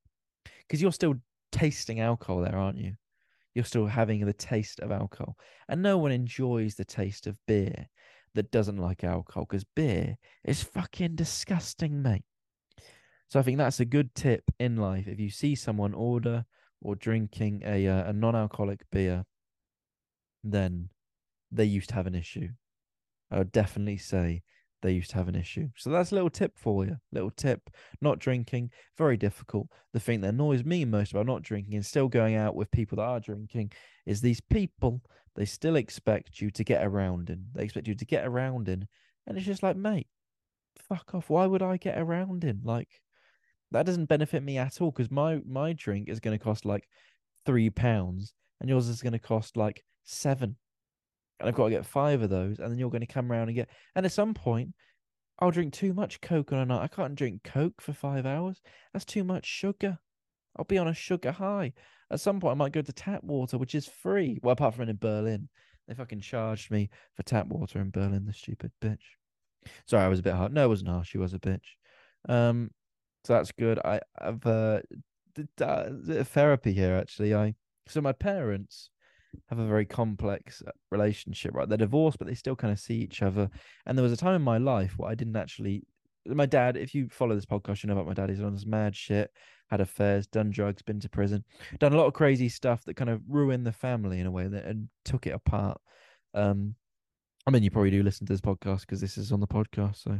because 0.68 0.81
you're 0.81 0.92
still 0.92 1.16
tasting 1.52 2.00
alcohol 2.00 2.42
there, 2.42 2.58
aren't 2.58 2.78
you? 2.78 2.96
You're 3.54 3.66
still 3.66 3.86
having 3.86 4.26
the 4.26 4.34
taste 4.34 4.80
of 4.80 4.92
alcohol, 4.92 5.38
and 5.68 5.81
no 5.81 5.98
one 5.98 6.12
enjoys 6.12 6.76
the 6.76 6.86
taste 6.86 7.28
of 7.28 7.38
beer 7.48 7.88
that 8.34 8.52
doesn't 8.52 8.78
like 8.78 9.04
alcohol 9.04 9.46
because 9.48 9.64
beer 9.76 10.18
is 10.44 10.64
fucking 10.64 11.16
disgusting, 11.16 12.02
mate. 12.02 12.24
So 13.33 13.39
I 13.39 13.41
think 13.41 13.57
that's 13.57 13.80
a 13.80 13.85
good 13.85 14.13
tip 14.13 14.44
in 14.59 14.77
life. 14.77 15.07
If 15.07 15.19
you 15.19 15.31
see 15.31 15.56
someone 15.56 15.95
order 15.95 16.45
or 16.83 16.94
drinking 16.94 17.63
a 17.65 17.88
uh, 17.88 18.12
a 18.12 18.13
non-alcoholic 18.13 18.81
beer, 18.91 19.25
then 20.44 20.89
they 21.51 21.65
used 21.65 21.89
to 21.89 21.95
have 21.95 22.06
an 22.06 22.13
issue. 22.13 22.50
I 23.31 23.39
would 23.39 23.51
definitely 23.51 23.97
say 23.97 24.44
they 24.83 24.91
used 24.91 25.09
to 25.09 25.15
have 25.15 25.30
an 25.30 25.35
issue. 25.35 25.69
So 25.75 25.89
that's 25.89 26.12
a 26.12 26.13
little 26.13 26.30
tip 26.30 26.59
for 26.59 26.85
you. 26.85 26.97
Little 27.12 27.31
tip. 27.31 27.71
Not 28.01 28.19
drinking, 28.19 28.69
very 29.00 29.18
difficult. 29.18 29.68
The 29.94 30.00
thing 30.00 30.21
that 30.21 30.27
annoys 30.27 30.63
me 30.63 30.85
most 30.85 31.09
about 31.09 31.25
not 31.25 31.41
drinking 31.41 31.74
and 31.74 31.83
still 31.83 32.09
going 32.09 32.35
out 32.35 32.53
with 32.53 32.69
people 32.69 32.97
that 32.97 33.01
are 33.01 33.19
drinking 33.19 33.71
is 34.06 34.21
these 34.21 34.41
people, 34.41 35.01
they 35.35 35.45
still 35.45 35.77
expect 35.77 36.39
you 36.39 36.51
to 36.51 36.63
get 36.63 36.85
around 36.85 37.31
in. 37.31 37.47
They 37.56 37.63
expect 37.63 37.88
you 37.88 37.95
to 37.95 38.06
get 38.06 38.27
around 38.27 38.69
in. 38.69 38.88
And 39.25 39.35
it's 39.35 39.47
just 39.47 39.63
like, 39.63 39.75
mate, 39.75 40.06
fuck 40.88 41.15
off. 41.15 41.31
Why 41.31 41.47
would 41.47 41.63
I 41.63 41.77
get 41.77 41.97
around 41.97 42.44
in? 42.44 42.62
Like, 42.63 42.89
that 43.74 43.86
doesn't 43.86 44.06
benefit 44.06 44.44
me 44.44 44.58
at 44.58 44.81
all 44.81 44.92
because 44.92 45.12
my 45.12 45.42
my 45.46 45.74
drink 45.74 46.10
is 46.10 46.20
going 46.20 46.38
to 46.38 46.44
cost 46.44 46.66
like 46.66 46.88
three 47.46 47.70
pounds 47.70 48.34
and 48.62 48.70
yours 48.70 48.88
is 48.88 49.02
going 49.02 49.14
to 49.14 49.20
cost 49.20 49.58
like 49.58 49.84
seven 50.04 50.56
and 51.44 51.50
I've 51.50 51.56
got 51.56 51.66
to 51.66 51.72
get 51.72 51.86
five 51.86 52.22
of 52.22 52.30
those, 52.30 52.60
and 52.60 52.72
then 52.72 52.80
you're 52.80 52.90
going 52.90 53.02
to 53.02 53.08
come 53.08 53.31
around 53.31 53.50
and 53.50 53.56
get. 53.56 53.70
And 53.96 54.06
at 54.06 54.14
some 54.14 54.34
point, 54.34 54.74
I'll 55.40 55.52
drink 55.52 55.74
too 55.74 55.94
much 55.94 56.22
Coke 56.22 56.54
on 56.54 56.60
a 56.60 56.66
night. 56.66 56.84
I 56.84 56.88
can't 56.88 57.16
drink 57.16 57.44
Coke 57.44 57.81
for 57.81 57.92
five 57.92 58.25
hours. 58.25 58.62
That's 58.94 59.04
too 59.04 59.25
much 59.25 59.46
sugar. 59.46 60.00
I'll 60.56 60.66
be 60.66 60.78
on 60.78 60.88
a 60.88 60.94
sugar 60.94 61.31
high. 61.34 61.74
At 62.12 62.22
some 62.22 62.40
point, 62.40 62.54
I 62.54 62.56
might 62.56 62.72
go 62.72 62.81
to 62.81 62.94
tap 62.94 63.24
water, 63.24 63.58
which 63.58 63.76
is 63.76 63.88
free. 63.88 64.40
Well, 64.42 64.54
apart 64.54 64.76
from 64.76 64.88
in 64.88 64.96
Berlin, 64.96 65.50
they 65.88 65.96
fucking 65.96 66.22
charged 66.22 66.72
me 66.72 66.90
for 67.16 67.24
tap 67.24 67.48
water 67.48 67.80
in 67.80 67.92
Berlin. 67.92 68.26
The 68.26 68.34
stupid 68.34 68.72
bitch. 68.81 69.04
Sorry, 69.86 70.04
I 70.04 70.08
was 70.08 70.19
a 70.19 70.24
bit 70.24 70.36
hard. 70.36 70.54
No, 70.54 70.64
it 70.64 70.69
wasn't 70.69 70.92
harsh. 70.92 71.10
She 71.10 71.18
was 71.18 71.34
a 71.34 71.40
bitch. 71.40 71.60
Um, 72.30 72.72
so 73.24 73.34
that's 73.34 73.52
good. 73.52 73.80
I, 73.80 74.00
I've 74.20 74.46
uh, 74.46 74.81
uh 75.62 75.90
therapy 76.24 76.74
here 76.74 76.96
actually. 76.96 77.34
I 77.34 77.56
so 77.88 78.02
my 78.02 78.12
parents 78.14 78.90
have 79.48 79.60
a 79.60 79.68
very 79.68 79.86
complex 79.86 80.62
uh, 80.66 80.72
relationship, 80.92 81.54
right? 81.54 81.68
They're 81.68 81.78
divorced, 81.78 82.20
but 82.20 82.28
they 82.28 82.36
still 82.36 82.56
kind 82.56 82.72
of 82.72 82.80
see 82.80 82.96
each 82.96 83.22
other. 83.22 83.50
And 83.86 83.98
there 83.98 84.04
was 84.04 84.12
a 84.12 84.18
time 84.18 84.36
in 84.36 84.42
my 84.42 84.58
life 84.58 84.94
where 84.98 85.10
I 85.10 85.16
didn't 85.16 85.36
actually. 85.36 85.84
My 86.25 86.46
dad, 86.46 86.78
if 86.78 86.96
you 86.96 87.10
follow 87.10 87.36
this 87.36 87.46
podcast, 87.46 87.84
you 87.84 87.88
know 87.88 87.94
about 87.94 88.08
my 88.08 88.14
dad. 88.14 88.30
He's 88.30 88.42
on 88.42 88.54
this 88.54 88.66
mad 88.66 88.96
shit, 88.96 89.30
had 89.69 89.81
affairs, 89.81 90.26
done 90.26 90.52
drugs, 90.52 90.81
been 90.81 91.02
to 91.02 91.10
prison, 91.10 91.44
done 91.80 91.92
a 91.92 91.98
lot 91.98 92.06
of 92.06 92.14
crazy 92.14 92.48
stuff 92.48 92.81
that 92.86 92.96
kind 92.96 93.10
of 93.10 93.22
ruined 93.28 93.68
the 93.68 93.74
family 93.74 94.22
in 94.22 94.26
a 94.26 94.31
way 94.31 94.48
that 94.48 94.64
and 94.66 94.88
took 95.04 95.28
it 95.28 95.34
apart. 95.34 95.81
Um, 96.34 96.76
I 97.46 97.52
mean, 97.52 97.62
you 97.62 97.72
probably 97.72 97.92
do 97.92 98.04
listen 98.04 98.26
to 98.26 98.34
this 98.34 98.42
podcast 98.42 98.81
because 98.81 99.02
this 99.02 99.18
is 99.18 99.34
on 99.34 99.42
the 99.42 99.48
podcast. 99.48 100.04
So, 100.04 100.18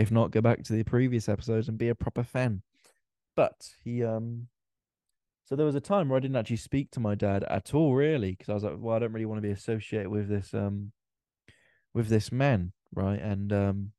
if 0.00 0.10
not, 0.10 0.30
go 0.30 0.40
back 0.40 0.62
to 0.64 0.72
the 0.72 0.82
previous 0.82 1.28
episodes 1.28 1.68
and 1.68 1.76
be 1.76 1.88
a 1.88 1.94
proper 1.94 2.22
fan. 2.22 2.62
But 3.36 3.70
he 3.84 4.02
um 4.02 4.48
so 5.44 5.56
there 5.56 5.66
was 5.66 5.74
a 5.74 5.80
time 5.80 6.08
where 6.08 6.16
I 6.16 6.20
didn't 6.20 6.36
actually 6.36 6.56
speak 6.56 6.90
to 6.92 7.00
my 7.00 7.16
dad 7.16 7.42
at 7.44 7.74
all, 7.74 7.94
really, 7.94 8.30
because 8.30 8.48
I 8.48 8.54
was 8.54 8.62
like, 8.62 8.76
well, 8.78 8.94
I 8.94 9.00
don't 9.00 9.12
really 9.12 9.26
want 9.26 9.38
to 9.38 9.46
be 9.46 9.50
associated 9.50 10.08
with 10.08 10.28
this 10.28 10.54
um 10.54 10.92
with 11.92 12.08
this 12.08 12.32
man, 12.32 12.72
right? 12.94 13.20
And 13.20 13.52
um 13.52 13.92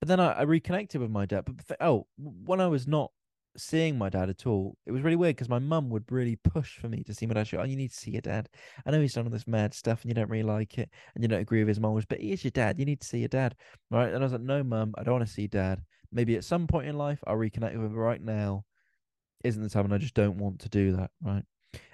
but 0.00 0.08
then 0.08 0.18
I, 0.18 0.32
I 0.32 0.42
reconnected 0.42 1.00
with 1.00 1.10
my 1.10 1.26
dad. 1.26 1.44
But 1.44 1.76
oh, 1.80 2.06
when 2.18 2.60
I 2.60 2.66
was 2.66 2.86
not 2.86 3.12
seeing 3.56 3.98
my 3.98 4.08
dad 4.08 4.30
at 4.30 4.46
all, 4.46 4.76
it 4.86 4.92
was 4.92 5.02
really 5.02 5.16
weird 5.16 5.36
because 5.36 5.48
my 5.48 5.58
mum 5.58 5.90
would 5.90 6.10
really 6.10 6.36
push 6.36 6.78
for 6.78 6.88
me 6.88 7.02
to 7.04 7.14
see 7.14 7.26
my 7.26 7.34
dad. 7.34 7.46
She, 7.46 7.56
oh, 7.56 7.64
you 7.64 7.76
need 7.76 7.90
to 7.90 7.96
see 7.96 8.12
your 8.12 8.20
dad. 8.20 8.48
I 8.86 8.90
know 8.90 9.00
he's 9.00 9.14
done 9.14 9.24
all 9.24 9.30
this 9.30 9.46
mad 9.46 9.74
stuff 9.74 10.02
and 10.02 10.10
you 10.10 10.14
don't 10.14 10.30
really 10.30 10.42
like 10.42 10.78
it 10.78 10.90
and 11.14 11.22
you 11.22 11.28
don't 11.28 11.40
agree 11.40 11.60
with 11.60 11.68
his 11.68 11.80
morals, 11.80 12.04
but 12.06 12.20
he 12.20 12.32
is 12.32 12.44
your 12.44 12.52
dad. 12.52 12.78
You 12.78 12.84
need 12.84 13.00
to 13.00 13.06
see 13.06 13.18
your 13.18 13.28
dad, 13.28 13.54
right? 13.90 14.08
And 14.08 14.18
I 14.18 14.20
was 14.20 14.32
like, 14.32 14.40
no, 14.40 14.62
mum, 14.62 14.94
I 14.96 15.02
don't 15.02 15.14
want 15.14 15.26
to 15.26 15.32
see 15.32 15.46
dad. 15.46 15.82
Maybe 16.12 16.36
at 16.36 16.44
some 16.44 16.66
point 16.66 16.88
in 16.88 16.96
life 16.98 17.22
I'll 17.26 17.36
reconnect 17.36 17.76
with 17.76 17.86
him. 17.86 17.94
Right 17.94 18.22
now, 18.22 18.64
isn't 19.44 19.62
the 19.62 19.68
time, 19.68 19.86
and 19.86 19.94
I 19.94 19.98
just 19.98 20.14
don't 20.14 20.38
want 20.38 20.60
to 20.60 20.68
do 20.68 20.96
that, 20.96 21.10
right? 21.22 21.44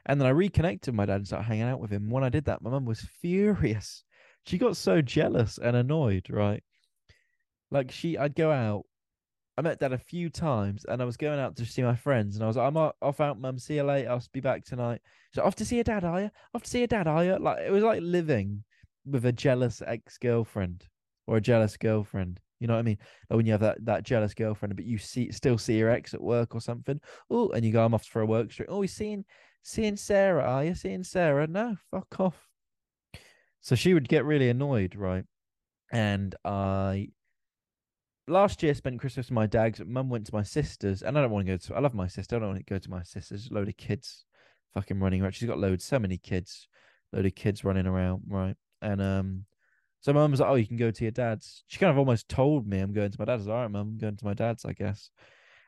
And 0.06 0.20
then 0.20 0.26
I 0.26 0.30
reconnected 0.30 0.92
with 0.92 0.96
my 0.96 1.06
dad 1.06 1.16
and 1.16 1.26
started 1.26 1.46
hanging 1.46 1.64
out 1.64 1.80
with 1.80 1.90
him. 1.90 2.10
When 2.10 2.24
I 2.24 2.28
did 2.28 2.46
that, 2.46 2.62
my 2.62 2.70
mum 2.70 2.84
was 2.84 3.00
furious. 3.20 4.04
She 4.46 4.58
got 4.58 4.76
so 4.76 5.02
jealous 5.02 5.58
and 5.58 5.76
annoyed, 5.76 6.28
right? 6.30 6.62
Like 7.70 7.90
she, 7.90 8.16
I'd 8.16 8.34
go 8.34 8.50
out. 8.50 8.84
I 9.58 9.62
met 9.62 9.80
dad 9.80 9.92
a 9.92 9.98
few 9.98 10.28
times, 10.28 10.84
and 10.84 11.00
I 11.00 11.06
was 11.06 11.16
going 11.16 11.38
out 11.40 11.56
to 11.56 11.64
see 11.64 11.82
my 11.82 11.96
friends, 11.96 12.36
and 12.36 12.44
I 12.44 12.46
was 12.46 12.56
like, 12.56 12.66
"I'm 12.66 12.76
off 12.76 13.20
out, 13.20 13.40
mum. 13.40 13.58
See 13.58 13.76
you 13.76 13.84
later. 13.84 14.10
I'll 14.10 14.22
be 14.32 14.40
back 14.40 14.64
tonight." 14.64 15.00
So 15.32 15.42
off 15.42 15.54
to 15.56 15.64
see 15.64 15.76
your 15.76 15.84
dad, 15.84 16.04
are 16.04 16.20
you? 16.20 16.30
Off 16.54 16.62
to 16.64 16.70
see 16.70 16.78
your 16.78 16.86
dad, 16.88 17.06
are 17.06 17.24
you? 17.24 17.38
Like 17.38 17.60
it 17.60 17.70
was 17.72 17.82
like 17.82 18.00
living 18.02 18.64
with 19.06 19.24
a 19.24 19.32
jealous 19.32 19.82
ex 19.86 20.18
girlfriend 20.18 20.86
or 21.26 21.38
a 21.38 21.40
jealous 21.40 21.76
girlfriend. 21.76 22.40
You 22.60 22.66
know 22.66 22.74
what 22.74 22.80
I 22.80 22.82
mean? 22.82 22.98
Like 23.30 23.36
when 23.36 23.46
you 23.46 23.52
have 23.52 23.60
that 23.62 23.84
that 23.84 24.02
jealous 24.04 24.34
girlfriend, 24.34 24.76
but 24.76 24.84
you 24.84 24.98
see 24.98 25.30
still 25.30 25.58
see 25.58 25.78
your 25.78 25.90
ex 25.90 26.12
at 26.12 26.20
work 26.20 26.54
or 26.54 26.60
something. 26.60 27.00
Oh, 27.30 27.50
and 27.50 27.64
you 27.64 27.72
go, 27.72 27.84
I'm 27.84 27.94
off 27.94 28.06
for 28.06 28.22
a 28.22 28.26
work 28.26 28.52
street. 28.52 28.68
Oh, 28.70 28.82
you 28.82 28.88
seeing 28.88 29.24
seeing 29.62 29.96
Sarah? 29.96 30.44
Are 30.44 30.64
you 30.64 30.74
seeing 30.74 31.02
Sarah? 31.02 31.46
No, 31.46 31.76
fuck 31.90 32.20
off. 32.20 32.46
So 33.60 33.74
she 33.74 33.94
would 33.94 34.08
get 34.08 34.24
really 34.24 34.48
annoyed, 34.48 34.96
right? 34.96 35.24
And 35.92 36.34
I 36.44 37.08
last 38.28 38.62
year 38.62 38.74
spent 38.74 39.00
Christmas 39.00 39.26
with 39.26 39.34
my 39.34 39.46
dad's. 39.46 39.80
Mum 39.84 40.08
went 40.08 40.26
to 40.26 40.34
my 40.34 40.42
sister's, 40.42 41.02
and 41.02 41.16
I 41.16 41.22
don't 41.22 41.30
want 41.30 41.46
to 41.46 41.52
go 41.52 41.56
to. 41.56 41.74
I 41.76 41.80
love 41.80 41.94
my 41.94 42.08
sister. 42.08 42.36
I 42.36 42.38
don't 42.38 42.48
want 42.48 42.66
to 42.66 42.72
go 42.72 42.78
to 42.78 42.90
my 42.90 43.02
sister's. 43.02 43.50
Load 43.50 43.68
of 43.68 43.76
kids, 43.76 44.24
fucking 44.74 45.00
running 45.00 45.22
around. 45.22 45.32
She's 45.32 45.48
got 45.48 45.58
loads, 45.58 45.84
so 45.84 45.98
many 45.98 46.18
kids, 46.18 46.68
load 47.12 47.26
of 47.26 47.34
kids 47.34 47.64
running 47.64 47.86
around, 47.86 48.22
right? 48.28 48.56
And 48.82 49.00
um, 49.00 49.44
so 50.00 50.12
mum 50.12 50.30
was 50.30 50.40
like, 50.40 50.50
"Oh, 50.50 50.54
you 50.54 50.66
can 50.66 50.76
go 50.76 50.90
to 50.90 51.04
your 51.04 51.12
dad's." 51.12 51.64
She 51.66 51.78
kind 51.78 51.90
of 51.90 51.98
almost 51.98 52.28
told 52.28 52.66
me 52.66 52.80
I'm 52.80 52.92
going 52.92 53.10
to 53.10 53.18
my 53.18 53.24
dad's. 53.24 53.48
All 53.48 53.54
right, 53.54 53.70
mum, 53.70 53.88
I'm 53.94 53.98
going 53.98 54.16
to 54.16 54.24
my 54.24 54.34
dad's, 54.34 54.64
I 54.64 54.72
guess. 54.72 55.10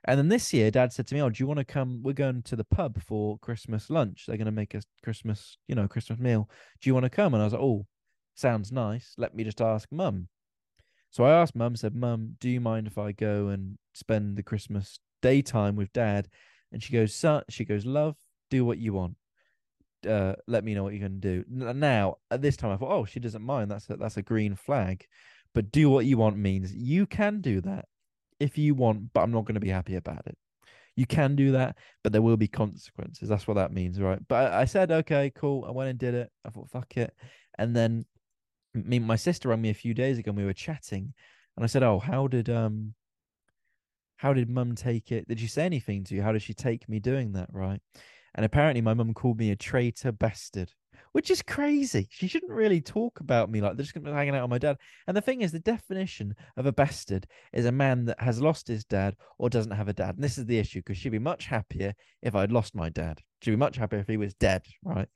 And 0.05 0.17
then 0.19 0.29
this 0.29 0.53
year, 0.53 0.71
Dad 0.71 0.93
said 0.93 1.07
to 1.09 1.15
me, 1.15 1.23
"Oh, 1.23 1.29
do 1.29 1.43
you 1.43 1.47
want 1.47 1.59
to 1.59 1.65
come? 1.65 2.03
We're 2.03 2.13
going 2.13 2.43
to 2.43 2.57
the 2.57 2.65
pub 2.65 3.03
for 3.03 3.39
Christmas 3.39 3.91
lunch. 3.91 4.25
They're 4.27 4.37
going 4.37 4.47
to 4.47 4.53
make 4.53 4.75
a 4.75 4.83
Christmas, 5.03 5.59
you 5.67 5.75
know, 5.75 5.89
Christmas 5.89 6.19
meal. 6.19 6.49
Do 6.81 6.89
you 6.89 6.95
want 6.95 7.05
to 7.05 7.11
come?" 7.11 7.35
And 7.35 7.43
I 7.43 7.47
was 7.47 7.53
like, 7.53 7.63
"Oh, 7.63 7.87
sounds 8.35 8.71
nice. 8.71 9.15
Let 9.19 9.35
me 9.35 9.45
just 9.45 9.61
ask 9.61 9.89
Mum." 9.91 10.29
So 11.11 11.25
I 11.25 11.33
asked 11.33 11.57
Mum. 11.57 11.77
Said, 11.77 11.95
"Mum, 11.95 12.37
do 12.39 12.49
you 12.49 12.61
mind 12.61 12.87
if 12.87 12.99
I 12.99 13.13
go 13.13 13.49
and 13.49 13.79
spend 13.95 14.37
the 14.37 14.43
Christmas 14.43 14.99
daytime 15.23 15.77
with 15.77 15.93
Dad 15.93 16.29
And 16.71 16.83
she 16.83 16.93
goes, 16.93 17.15
son, 17.15 17.43
she 17.49 17.65
goes, 17.65 17.87
love, 17.87 18.17
do 18.51 18.65
what 18.65 18.79
you 18.79 18.93
want. 18.93 19.17
Uh, 20.09 20.35
let 20.47 20.65
me 20.65 20.75
know 20.75 20.85
what 20.85 20.93
you're 20.93 21.09
gonna 21.09 21.21
do. 21.21 21.45
Now, 21.49 22.17
at 22.31 22.43
this 22.43 22.57
time, 22.57 22.71
I 22.71 22.77
thought, 22.77 22.93
oh, 22.93 23.05
she 23.05 23.21
doesn't 23.21 23.43
mind. 23.43 23.71
That's 23.71 23.89
a, 23.91 23.97
that's 23.97 24.17
a 24.17 24.23
green 24.23 24.55
flag. 24.55 25.07
But 25.55 25.73
do 25.73 25.89
what 25.91 26.05
you 26.05 26.19
want 26.19 26.37
means 26.37 26.75
you 26.75 27.07
can 27.07 27.41
do 27.41 27.61
that 27.63 27.87
if 28.39 28.59
you 28.59 28.75
want, 28.75 29.13
but 29.13 29.23
I'm 29.23 29.33
not 29.33 29.47
going 29.47 29.55
to 29.55 29.61
be 29.61 29.71
happy 29.71 29.97
about 29.97 30.27
it. 30.27 30.37
You 30.95 31.07
can 31.07 31.37
do 31.37 31.53
that, 31.53 31.77
but 32.05 32.13
there 32.13 32.23
will 32.23 32.37
be 32.37 32.49
consequences. 32.49 33.29
That's 33.29 33.49
what 33.49 33.55
that 33.55 33.73
means, 33.73 34.01
right? 34.01 34.21
But 34.29 34.53
I, 34.53 34.61
I 34.61 34.65
said, 34.67 34.91
okay, 34.91 35.33
cool. 35.35 35.65
I 35.65 35.71
went 35.71 35.91
and 35.91 35.99
did 35.99 36.15
it. 36.15 36.31
I 36.45 36.51
thought, 36.51 36.71
fuck 36.71 36.97
it. 36.97 37.15
And 37.59 37.75
then 37.75 38.05
me, 38.87 38.99
my 38.99 39.17
sister 39.17 39.49
rang 39.49 39.63
me 39.63 39.71
a 39.71 39.75
few 39.75 39.95
days 39.95 40.19
ago 40.19 40.31
and 40.31 40.39
we 40.39 40.45
were 40.45 40.53
chatting. 40.53 41.13
And 41.57 41.65
I 41.65 41.67
said, 41.67 41.83
oh, 41.83 41.99
how 41.99 42.27
did 42.29 42.49
um 42.49 42.95
how 44.17 44.33
did 44.33 44.51
mum 44.51 44.75
take 44.75 45.13
it? 45.13 45.29
Did 45.29 45.41
she 45.41 45.47
say 45.47 45.65
anything 45.65 46.05
to 46.05 46.15
you? 46.15 46.23
How 46.23 46.33
did 46.33 46.43
she 46.43 46.55
take 46.55 46.89
me 46.89 46.99
doing 46.99 47.33
that? 47.33 47.49
Right. 47.53 47.81
And 48.35 48.45
apparently 48.45 48.81
my 48.81 48.95
mum 48.95 49.15
called 49.15 49.39
me 49.39 49.51
a 49.51 49.57
traitor 49.57 50.13
bastard, 50.13 50.73
which 51.13 51.31
is 51.31 51.43
crazy. 51.43 52.09
She 52.11 52.29
shouldn't 52.29 52.53
really 52.53 52.81
talk 52.81 53.21
about 53.21 53.51
me 53.51 53.61
like 53.61 53.77
they're 53.77 53.85
just 53.85 53.95
gonna 53.95 54.07
be 54.07 54.13
hanging 54.13 54.35
out 54.35 54.43
with 54.43 54.51
my 54.51 54.59
dad. 54.59 54.77
And 55.07 55.17
the 55.17 55.21
thing 55.21 55.41
is, 55.43 55.51
the 55.51 55.61
definition 55.61 56.35
of 56.57 56.67
a 56.67 56.73
bastard 56.73 57.27
is 57.53 57.65
a 57.65 57.73
man 57.73 58.05
that 58.07 58.21
has 58.21 58.41
lost 58.41 58.69
his 58.69 58.85
dad 58.85 59.17
or 59.39 59.49
doesn't 59.49 59.73
have 59.73 59.89
a 59.89 59.93
dad. 59.93 60.17
And 60.17 60.25
this 60.25 60.39
is 60.39 60.47
the 60.47 60.59
issue 60.59 60.81
because 60.81 60.99
she'd 60.99 61.11
be 61.11 61.19
much 61.19 61.47
happier 61.47 61.95
if 62.23 62.35
I'd 62.35 62.53
lost 62.53 62.75
my 62.75 62.89
dad. 62.89 63.21
She'd 63.43 63.53
be 63.53 63.57
much 63.57 63.77
happier 63.77 64.01
if 64.01 64.09
he 64.09 64.17
was 64.17 64.35
dead, 64.35 64.63
right? 64.85 65.09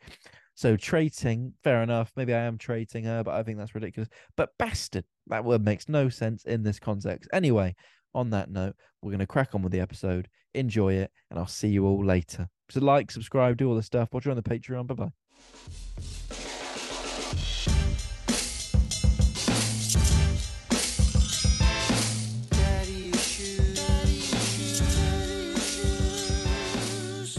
So 0.55 0.77
traiting, 0.77 1.55
fair 1.65 1.83
enough. 1.83 2.13
Maybe 2.17 2.35
I 2.35 2.41
am 2.43 2.59
traiting 2.59 3.05
her, 3.05 3.25
but 3.25 3.35
I 3.35 3.43
think 3.43 3.59
that's 3.59 3.75
ridiculous. 3.75 4.09
But 4.37 4.51
bastard, 4.59 5.05
that 5.29 5.45
word 5.45 5.65
makes 5.65 5.89
no 5.89 6.09
sense 6.09 6.45
in 6.45 6.63
this 6.63 6.79
context. 6.79 7.29
Anyway, 7.33 7.75
on 8.15 8.31
that 8.31 8.51
note, 8.51 8.77
we're 9.01 9.11
going 9.11 9.21
to 9.21 9.27
crack 9.27 9.55
on 9.55 9.63
with 9.63 9.73
the 9.73 9.81
episode. 9.81 10.29
Enjoy 10.55 10.93
it, 10.93 11.11
and 11.31 11.39
I'll 11.39 11.47
see 11.47 11.69
you 11.69 11.87
all 11.87 12.05
later. 12.05 12.49
So 12.69 12.81
like, 12.81 13.11
subscribe, 13.11 13.57
do 13.57 13.69
all 13.69 13.75
the 13.75 13.83
stuff. 13.83 14.11
Watch 14.13 14.27
you 14.27 14.31
on 14.31 14.37
the 14.37 14.43
Patreon. 14.43 14.87
Bye 14.87 14.95
bye. 14.95 15.09
Daddy 22.51 23.09
issues. 23.09 23.75
Daddy 23.75 24.19
issues. 27.17 27.39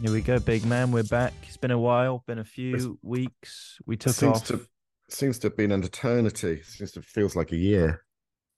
Here 0.00 0.12
we 0.12 0.20
go, 0.20 0.38
big 0.38 0.64
man. 0.64 0.92
We're 0.92 1.02
back. 1.02 1.34
It's 1.58 1.62
been 1.62 1.70
a 1.72 1.78
while. 1.78 2.22
Been 2.24 2.38
a 2.38 2.44
few 2.44 3.00
weeks. 3.02 3.78
We 3.84 3.96
took 3.96 4.14
seems 4.14 4.36
off. 4.36 4.46
to 4.46 4.60
seems 5.08 5.40
to 5.40 5.48
have 5.48 5.56
been 5.56 5.72
an 5.72 5.82
eternity. 5.82 6.62
Seems 6.62 6.92
to 6.92 7.02
feels 7.02 7.34
like 7.34 7.50
a 7.50 7.56
year. 7.56 8.04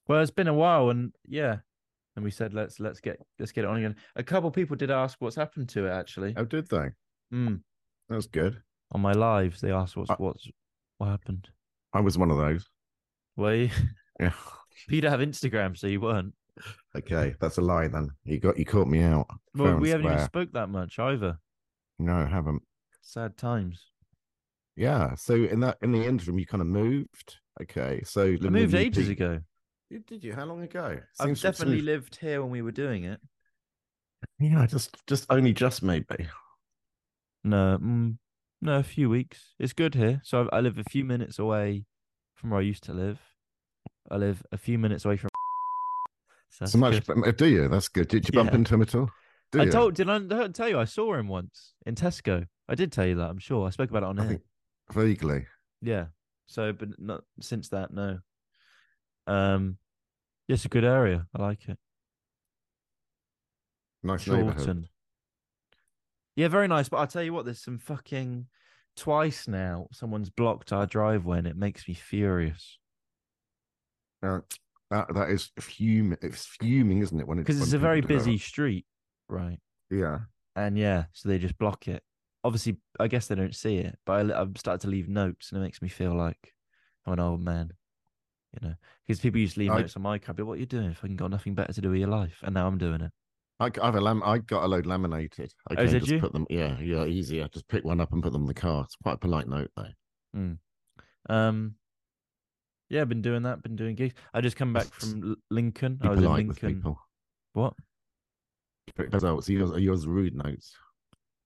Well, 0.07 0.21
it's 0.21 0.29
been 0.29 0.47
a 0.47 0.53
while, 0.53 0.91
and 0.91 1.11
yeah, 1.27 1.57
and 2.15 2.23
we 2.23 2.29
said 2.29 2.53
let's 2.53 2.79
let's 2.79 2.99
get 2.99 3.19
let's 3.39 3.51
get 3.51 3.63
it 3.63 3.71
on 3.71 3.77
again. 3.77 3.95
A 4.17 4.21
couple 4.21 4.51
people 4.51 4.75
did 4.75 4.91
ask 4.91 5.17
what's 5.19 5.35
happened 5.35 5.69
to 5.69 5.87
it 5.87 5.89
actually. 5.89 6.35
Oh, 6.37 6.45
did 6.45 6.69
they? 6.69 6.89
Mm. 7.33 7.61
That 8.07 8.15
was 8.17 8.27
good. 8.27 8.61
On 8.91 9.01
my 9.01 9.13
lives, 9.13 9.61
they 9.61 9.71
asked 9.71 9.97
what's 9.97 10.11
Uh, 10.11 10.17
what's 10.19 10.47
what 10.99 11.07
happened. 11.07 11.49
I 11.93 12.01
was 12.01 12.19
one 12.19 12.29
of 12.29 12.37
those. 12.37 12.69
Were 13.35 13.55
you, 13.55 13.69
Yeah. 14.19 14.33
you 14.89 15.01
don't 15.01 15.09
have 15.09 15.27
Instagram, 15.27 15.75
so 15.75 15.87
you 15.87 16.01
weren't. 16.01 16.35
Okay, 16.95 17.33
that's 17.41 17.57
a 17.57 17.61
lie 17.61 17.87
then. 17.87 18.11
You 18.25 18.37
got 18.37 18.59
you 18.59 18.65
caught 18.65 18.87
me 18.87 19.01
out. 19.01 19.25
Well, 19.55 19.77
we 19.77 19.89
haven't 19.89 20.05
even 20.05 20.23
spoke 20.23 20.51
that 20.53 20.69
much 20.69 20.99
either. 20.99 21.39
No, 21.97 22.13
I 22.13 22.27
haven't. 22.27 22.61
Sad 23.01 23.37
times. 23.37 23.87
Yeah. 24.75 25.15
So 25.15 25.35
in 25.35 25.59
that 25.61 25.77
in 25.81 25.91
the 25.91 26.05
interim, 26.05 26.39
you 26.39 26.45
kind 26.45 26.61
of 26.61 26.67
moved. 26.67 27.37
Okay. 27.61 28.01
So 28.05 28.23
I 28.43 28.49
moved 28.49 28.73
ages 28.75 29.09
ago. 29.09 29.39
Did- 29.89 30.05
Did 30.05 30.23
you? 30.23 30.33
How 30.33 30.45
long 30.45 30.61
ago? 30.63 30.99
I've 31.19 31.39
definitely 31.41 31.77
seems- 31.77 31.85
lived 31.85 32.15
here 32.17 32.41
when 32.41 32.49
we 32.51 32.61
were 32.61 32.71
doing 32.71 33.03
it. 33.03 33.19
Yeah, 34.39 34.65
just 34.67 34.95
just 35.07 35.25
only 35.29 35.51
just 35.53 35.83
maybe. 35.83 36.27
No, 37.43 37.77
mm, 37.81 38.17
no, 38.61 38.77
a 38.77 38.83
few 38.83 39.09
weeks. 39.09 39.55
It's 39.59 39.73
good 39.73 39.95
here. 39.95 40.21
So 40.23 40.47
I, 40.51 40.57
I 40.57 40.61
live 40.61 40.77
a 40.77 40.83
few 40.83 41.03
minutes 41.03 41.39
away 41.39 41.85
from 42.35 42.51
where 42.51 42.59
I 42.59 42.63
used 42.63 42.83
to 42.83 42.93
live. 42.93 43.19
I 44.09 44.17
live 44.17 44.43
a 44.51 44.57
few 44.57 44.77
minutes 44.77 45.05
away 45.05 45.17
from. 45.17 45.29
So 46.53 46.65
So 46.65 46.77
much. 46.79 47.05
good. 47.05 47.37
Do 47.37 47.47
you? 47.47 47.69
That's 47.69 47.87
good. 47.87 48.09
Did 48.09 48.27
you 48.27 48.33
bump 48.33 48.49
Yeah. 48.51 48.57
into 48.57 48.73
him 48.75 48.81
at 48.81 48.93
all? 48.93 49.09
Do 49.53 49.61
I 49.61 49.63
you? 49.65 49.71
told. 49.71 49.95
Did 49.95 50.09
I 50.09 50.47
tell 50.49 50.67
you? 50.67 50.79
I 50.79 50.83
saw 50.85 51.15
him 51.15 51.29
once 51.29 51.73
in 51.85 51.95
Tesco. 51.95 52.45
I 52.71 52.75
did 52.75 52.91
tell 52.91 53.05
you 53.05 53.15
that. 53.15 53.29
I'm 53.29 53.37
sure. 53.37 53.67
I 53.67 53.69
spoke 53.69 53.89
about 53.89 54.03
it 54.03 54.09
on 54.09 54.19
I 54.19 54.27
here. 54.27 54.41
vaguely. 54.93 55.45
Yeah. 55.81 56.05
So, 56.47 56.71
but 56.71 56.89
not 56.97 57.23
since 57.41 57.69
that. 57.69 57.93
No. 57.93 58.19
Um, 59.27 59.77
it's 60.47 60.63
a 60.63 60.69
good 60.69 60.85
area. 60.85 61.27
I 61.35 61.41
like 61.41 61.67
it. 61.67 61.77
Nice 64.03 64.25
neighborhood. 64.25 64.87
Yeah, 66.35 66.47
very 66.47 66.67
nice. 66.67 66.87
But 66.87 66.97
I'll 66.97 67.07
tell 67.07 67.23
you 67.23 67.33
what, 67.33 67.43
there's 67.43 67.61
some 67.61 67.77
fucking 67.77 68.47
twice 68.95 69.47
now. 69.49 69.87
Someone's 69.91 70.29
blocked 70.29 70.71
our 70.71 70.85
driveway, 70.85 71.39
and 71.39 71.47
it 71.47 71.57
makes 71.57 71.87
me 71.87 71.93
furious 71.93 72.79
Uh, 74.23 74.39
that 74.89 75.13
that 75.13 75.29
is 75.29 75.51
fuming. 75.59 76.17
It's 76.21 76.45
fuming, 76.45 76.99
isn't 76.99 77.19
it? 77.19 77.27
When 77.27 77.39
it's 77.39 77.45
because 77.47 77.61
it's 77.61 77.71
when 77.71 77.79
a 77.79 77.83
very 77.83 78.01
busy 78.01 78.37
street, 78.37 78.85
right? 79.27 79.59
Yeah. 79.89 80.19
And 80.55 80.77
yeah, 80.77 81.05
so 81.11 81.29
they 81.29 81.37
just 81.37 81.57
block 81.57 81.87
it. 81.87 82.01
Obviously, 82.43 82.77
I 82.99 83.07
guess 83.07 83.27
they 83.27 83.35
don't 83.35 83.55
see 83.55 83.77
it, 83.77 83.97
but 84.05 84.31
I, 84.31 84.41
I've 84.41 84.57
started 84.57 84.81
to 84.81 84.87
leave 84.87 85.07
notes, 85.07 85.51
and 85.51 85.61
it 85.61 85.63
makes 85.63 85.81
me 85.81 85.89
feel 85.89 86.15
like 86.15 86.53
I'm 87.05 87.13
an 87.13 87.19
old 87.19 87.41
man. 87.41 87.71
You 88.59 88.67
know, 88.69 88.75
because 89.07 89.19
people 89.21 89.39
used 89.39 89.53
to 89.53 89.59
leave 89.61 89.71
I- 89.71 89.81
notes 89.81 89.95
on 89.95 90.01
my 90.01 90.17
car. 90.17 90.33
But 90.35 90.45
what 90.47 90.53
are 90.57 90.59
you 90.59 90.65
doing? 90.65 90.89
If 90.91 91.03
I 91.03 91.07
can 91.07 91.15
got 91.15 91.29
nothing 91.31 91.53
better 91.55 91.71
to 91.73 91.81
do 91.81 91.89
with 91.91 91.99
your 91.99 92.09
life, 92.09 92.39
and 92.43 92.53
now 92.53 92.67
I'm 92.67 92.77
doing 92.77 93.01
it. 93.01 93.11
I, 93.59 93.69
I 93.81 93.85
have 93.85 93.95
a 93.95 94.01
lam- 94.01 94.23
I 94.23 94.39
got 94.39 94.63
a 94.63 94.67
load 94.67 94.87
laminated. 94.87 95.53
I 95.69 95.73
Oh, 95.73 95.75
can 95.75 95.85
did 95.93 95.99
just 95.99 96.11
you? 96.11 96.19
put 96.19 96.33
them. 96.33 96.47
Yeah, 96.49 96.79
yeah, 96.79 97.05
easy. 97.05 97.43
I 97.43 97.47
just 97.47 97.67
pick 97.67 97.83
one 97.85 98.01
up 98.01 98.11
and 98.11 98.23
put 98.23 98.33
them 98.33 98.41
in 98.41 98.47
the 98.47 98.53
car. 98.55 98.83
It's 98.85 98.95
quite 98.95 99.13
a 99.13 99.17
polite 99.17 99.47
note 99.47 99.69
though. 99.77 100.55
Um, 101.29 101.75
yeah, 102.89 103.01
I've 103.01 103.09
been 103.09 103.21
doing 103.21 103.43
that. 103.43 103.61
Been 103.61 103.75
doing 103.75 103.95
gigs. 103.95 104.15
I 104.33 104.41
just 104.41 104.57
come 104.57 104.73
back 104.73 104.91
from 104.93 105.35
Lincoln. 105.51 105.95
Be 105.95 106.07
I 106.07 106.11
was 106.11 106.19
in 106.23 106.33
Lincoln. 106.33 106.75
people. 106.75 106.99
What? 107.53 107.73
Results. 108.97 109.47
Yours, 109.47 109.79
yours 109.79 110.07
rude 110.07 110.35
notes. 110.35 110.75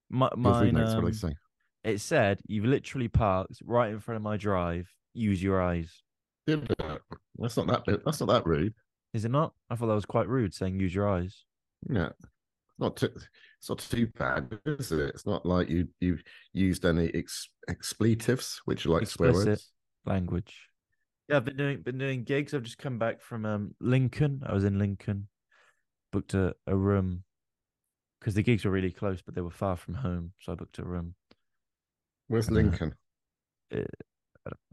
My, 0.09 0.29
mine. 0.35 0.75
What 0.75 0.85
do 0.85 0.97
um, 0.97 1.05
they 1.05 1.11
say? 1.11 1.35
it 1.85 2.01
said 2.01 2.39
you've 2.47 2.65
literally 2.65 3.07
parked 3.07 3.61
right 3.63 3.91
in 3.91 3.99
front 3.99 4.17
of 4.17 4.23
my 4.23 4.37
drive. 4.37 4.91
Use 5.13 5.41
your 5.41 5.61
eyes. 5.61 6.01
Did 6.47 6.69
it? 6.69 7.01
That's 7.37 7.55
not 7.57 7.67
that. 7.67 8.03
That's 8.03 8.19
not 8.19 8.29
that 8.29 8.45
rude. 8.45 8.73
Is 9.13 9.23
it 9.23 9.31
not? 9.31 9.53
I 9.69 9.75
thought 9.75 9.87
that 9.87 9.93
was 9.93 10.05
quite 10.05 10.27
rude 10.27 10.53
saying 10.53 10.79
use 10.79 10.93
your 10.93 11.07
eyes. 11.07 11.45
Yeah. 11.89 12.09
Not 12.77 12.97
too, 12.97 13.09
it's 13.59 13.69
not 13.69 13.79
too 13.79 14.07
bad, 14.17 14.59
is 14.65 14.91
it? 14.91 14.99
It's 14.99 15.25
not 15.25 15.45
like 15.45 15.69
you 15.69 15.87
you 16.01 16.17
used 16.51 16.83
any 16.83 17.09
ex, 17.13 17.49
expletives, 17.69 18.59
which 18.65 18.85
are 18.85 18.89
like 18.89 19.07
swear 19.07 19.31
words. 19.31 19.71
language. 20.05 20.53
Yeah, 21.29 21.37
I've 21.37 21.45
been 21.45 21.55
doing 21.55 21.81
been 21.81 21.97
doing 21.97 22.23
gigs. 22.25 22.53
I've 22.53 22.63
just 22.63 22.77
come 22.77 22.99
back 22.99 23.21
from 23.21 23.45
um 23.45 23.75
Lincoln. 23.79 24.41
I 24.45 24.53
was 24.53 24.65
in 24.65 24.77
Lincoln, 24.77 25.29
booked 26.11 26.33
a, 26.33 26.55
a 26.67 26.75
room 26.75 27.23
because 28.25 28.33
the 28.33 28.41
gigs 28.41 28.65
were 28.65 28.71
really 28.71 28.89
close, 28.89 29.21
but 29.21 29.35
they 29.35 29.41
were 29.41 29.51
far 29.51 29.77
from 29.77 29.93
home, 29.93 30.31
so 30.39 30.51
I 30.51 30.55
booked 30.55 30.79
a 30.79 30.83
room. 30.83 31.13
Where's 32.27 32.49
Uh, 32.49 32.53
Lincoln? 32.53 32.95
I 33.71 33.85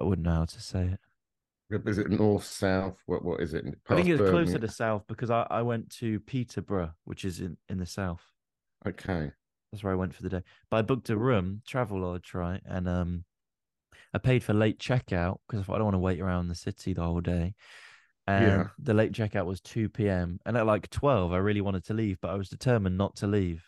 I 0.00 0.04
wouldn't 0.04 0.24
know 0.24 0.36
how 0.36 0.44
to 0.46 0.60
say 0.60 0.86
it. 0.86 1.86
Is 1.86 1.98
it 1.98 2.10
north, 2.10 2.44
south? 2.44 3.02
What 3.04 3.22
what 3.22 3.40
is 3.42 3.52
it? 3.52 3.66
I 3.66 3.94
think 3.94 4.08
Past 4.08 4.20
it's 4.20 4.30
closer 4.30 4.58
to 4.58 4.68
south 4.68 5.06
because 5.06 5.30
I, 5.30 5.46
I 5.50 5.60
went 5.60 5.90
to 5.96 6.18
Peterborough, 6.20 6.94
which 7.04 7.26
is 7.26 7.40
in, 7.40 7.58
in 7.68 7.76
the 7.76 7.84
south. 7.84 8.22
Okay. 8.86 9.30
That's 9.70 9.84
where 9.84 9.92
I 9.92 9.96
went 9.96 10.14
for 10.14 10.22
the 10.22 10.30
day. 10.30 10.42
But 10.70 10.78
I 10.78 10.82
booked 10.82 11.10
a 11.10 11.16
room, 11.18 11.60
travel 11.66 12.00
lodge, 12.00 12.32
right? 12.32 12.62
And 12.64 12.88
um, 12.88 13.24
I 14.14 14.18
paid 14.18 14.42
for 14.42 14.54
late 14.54 14.78
checkout 14.78 15.40
because 15.46 15.60
I 15.60 15.62
thought 15.64 15.74
I 15.74 15.78
don't 15.78 15.86
want 15.88 15.94
to 15.96 15.98
wait 15.98 16.20
around 16.20 16.48
the 16.48 16.54
city 16.54 16.94
the 16.94 17.02
whole 17.02 17.20
day. 17.20 17.54
And 18.26 18.46
Yeah. 18.46 18.60
Um, 18.62 18.70
the 18.78 18.94
late 18.94 19.12
checkout 19.12 19.46
was 19.46 19.60
two 19.60 19.88
p.m. 19.88 20.38
And 20.46 20.56
at 20.56 20.66
like 20.66 20.88
twelve, 20.90 21.32
I 21.32 21.38
really 21.38 21.60
wanted 21.60 21.84
to 21.86 21.94
leave, 21.94 22.18
but 22.20 22.30
I 22.30 22.34
was 22.34 22.48
determined 22.48 22.96
not 22.96 23.16
to 23.16 23.26
leave 23.26 23.64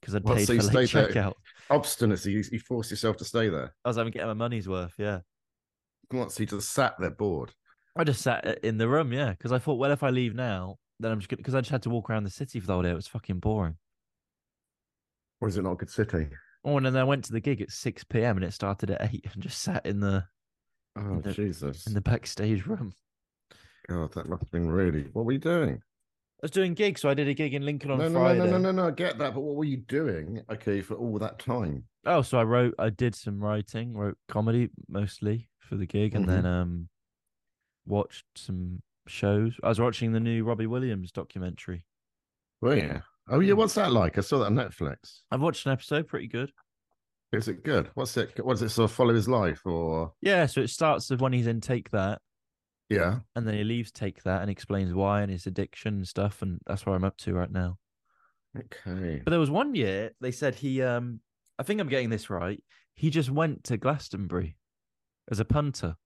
because 0.00 0.14
I'd 0.14 0.24
Well, 0.24 0.36
paid 0.36 0.46
so 0.46 0.58
for 0.60 0.72
late 0.72 0.92
there. 0.92 1.08
checkout. 1.08 1.32
Obstinacy. 1.70 2.32
You, 2.32 2.44
you 2.52 2.60
forced 2.60 2.90
yourself 2.90 3.16
to 3.18 3.24
stay 3.24 3.48
there. 3.48 3.74
I 3.84 3.88
was 3.88 3.96
having 3.96 4.12
getting 4.12 4.28
my 4.28 4.34
money's 4.34 4.68
worth. 4.68 4.94
Yeah, 4.98 5.20
What? 6.10 6.30
So 6.32 6.42
you 6.42 6.46
just 6.46 6.70
sat 6.72 6.94
there 7.00 7.10
bored. 7.10 7.52
I 7.96 8.04
just 8.04 8.20
sat 8.22 8.46
uh, 8.46 8.54
in 8.62 8.78
the 8.78 8.88
room. 8.88 9.12
Yeah, 9.12 9.30
because 9.30 9.52
I 9.52 9.58
thought, 9.58 9.78
well, 9.78 9.90
if 9.90 10.02
I 10.02 10.10
leave 10.10 10.34
now, 10.34 10.76
then 11.00 11.10
I'm 11.10 11.18
just 11.18 11.30
because 11.30 11.54
I 11.54 11.60
just 11.60 11.70
had 11.72 11.82
to 11.82 11.90
walk 11.90 12.08
around 12.10 12.24
the 12.24 12.30
city 12.30 12.60
for 12.60 12.66
the 12.68 12.74
whole 12.74 12.82
day. 12.82 12.90
It 12.90 12.94
was 12.94 13.08
fucking 13.08 13.40
boring. 13.40 13.76
Or 15.40 15.48
is 15.48 15.56
it 15.56 15.62
not 15.62 15.72
a 15.72 15.76
good 15.76 15.90
city? 15.90 16.28
Oh, 16.64 16.76
and 16.76 16.86
then 16.86 16.96
I 16.96 17.04
went 17.04 17.24
to 17.24 17.32
the 17.32 17.40
gig 17.40 17.60
at 17.60 17.70
six 17.70 18.04
p.m. 18.04 18.36
and 18.36 18.44
it 18.44 18.52
started 18.52 18.90
at 18.90 19.12
eight, 19.12 19.26
and 19.32 19.42
just 19.42 19.62
sat 19.62 19.84
in 19.84 19.98
the 20.00 20.24
Oh 20.96 21.20
the- 21.20 21.32
Jesus! 21.32 21.86
in 21.86 21.94
the 21.94 22.00
backstage 22.00 22.66
room. 22.66 22.92
God, 23.88 24.12
that 24.14 24.28
must 24.28 24.42
have 24.42 24.50
been 24.50 24.70
really. 24.70 25.02
What 25.12 25.24
were 25.24 25.32
you 25.32 25.38
doing? 25.38 25.74
I 25.76 26.42
was 26.42 26.50
doing 26.50 26.74
gigs, 26.74 27.00
so 27.00 27.08
I 27.08 27.14
did 27.14 27.28
a 27.28 27.34
gig 27.34 27.54
in 27.54 27.64
Lincoln 27.64 27.90
on 27.90 27.98
No, 27.98 28.08
no, 28.08 28.20
Friday. 28.20 28.38
no, 28.40 28.44
no, 28.46 28.50
no, 28.52 28.58
no, 28.58 28.82
no. 28.82 28.88
I 28.88 28.90
get 28.90 29.16
that, 29.18 29.32
but 29.34 29.40
what 29.40 29.56
were 29.56 29.64
you 29.64 29.78
doing? 29.78 30.42
Okay, 30.52 30.82
for 30.82 30.94
all 30.94 31.18
that 31.18 31.38
time. 31.38 31.84
Oh, 32.04 32.20
so 32.22 32.38
I 32.38 32.44
wrote, 32.44 32.74
I 32.78 32.90
did 32.90 33.14
some 33.14 33.40
writing, 33.42 33.94
wrote 33.94 34.18
comedy 34.28 34.68
mostly 34.88 35.48
for 35.60 35.76
the 35.76 35.86
gig, 35.86 36.14
and 36.14 36.28
then 36.28 36.42
Mm-hmm. 36.44 36.46
um, 36.46 36.88
watched 37.86 38.24
some 38.36 38.82
shows. 39.06 39.54
I 39.62 39.68
was 39.68 39.80
watching 39.80 40.12
the 40.12 40.20
new 40.20 40.44
Robbie 40.44 40.66
Williams 40.66 41.10
documentary. 41.12 41.84
Were 42.60 42.76
you? 42.76 43.02
Oh 43.28 43.40
yeah, 43.40 43.54
what's 43.54 43.74
that 43.74 43.92
like? 43.92 44.18
I 44.18 44.20
saw 44.20 44.38
that 44.40 44.46
on 44.46 44.54
Netflix. 44.54 45.20
I've 45.30 45.40
watched 45.40 45.66
an 45.66 45.72
episode, 45.72 46.06
pretty 46.06 46.28
good. 46.28 46.52
Is 47.32 47.48
it 47.48 47.64
good? 47.64 47.90
What's 47.94 48.16
it? 48.16 48.32
What 48.44 48.54
does 48.54 48.62
it 48.62 48.68
sort 48.70 48.90
of 48.90 48.94
follow 48.96 49.14
his 49.14 49.28
life 49.28 49.62
or? 49.66 50.12
Yeah, 50.20 50.46
so 50.46 50.60
it 50.60 50.70
starts 50.70 51.10
with 51.10 51.20
when 51.20 51.32
he's 51.32 51.46
in 51.48 51.60
Take 51.60 51.90
That, 51.90 52.20
Yeah. 52.88 53.18
and 53.34 53.46
then 53.46 53.54
he 53.54 53.64
leaves 53.64 53.90
Take 53.90 54.22
That 54.22 54.42
and 54.42 54.50
explains 54.50 54.94
why 54.94 55.22
and 55.22 55.30
his 55.30 55.46
addiction 55.46 55.94
and 55.96 56.08
stuff, 56.08 56.42
and 56.42 56.60
that's 56.66 56.86
where 56.86 56.94
I'm 56.94 57.04
up 57.04 57.16
to 57.18 57.34
right 57.34 57.50
now. 57.50 57.78
Okay. 58.56 59.20
But 59.24 59.30
there 59.30 59.40
was 59.40 59.50
one 59.50 59.74
year 59.74 60.12
they 60.20 60.30
said 60.32 60.54
he, 60.54 60.82
um, 60.82 61.20
I 61.58 61.62
think 61.62 61.80
I'm 61.80 61.88
getting 61.88 62.10
this 62.10 62.30
right. 62.30 62.62
He 62.94 63.10
just 63.10 63.30
went 63.30 63.64
to 63.64 63.76
Glastonbury 63.76 64.56
as 65.30 65.40
a 65.40 65.44
punter 65.44 65.96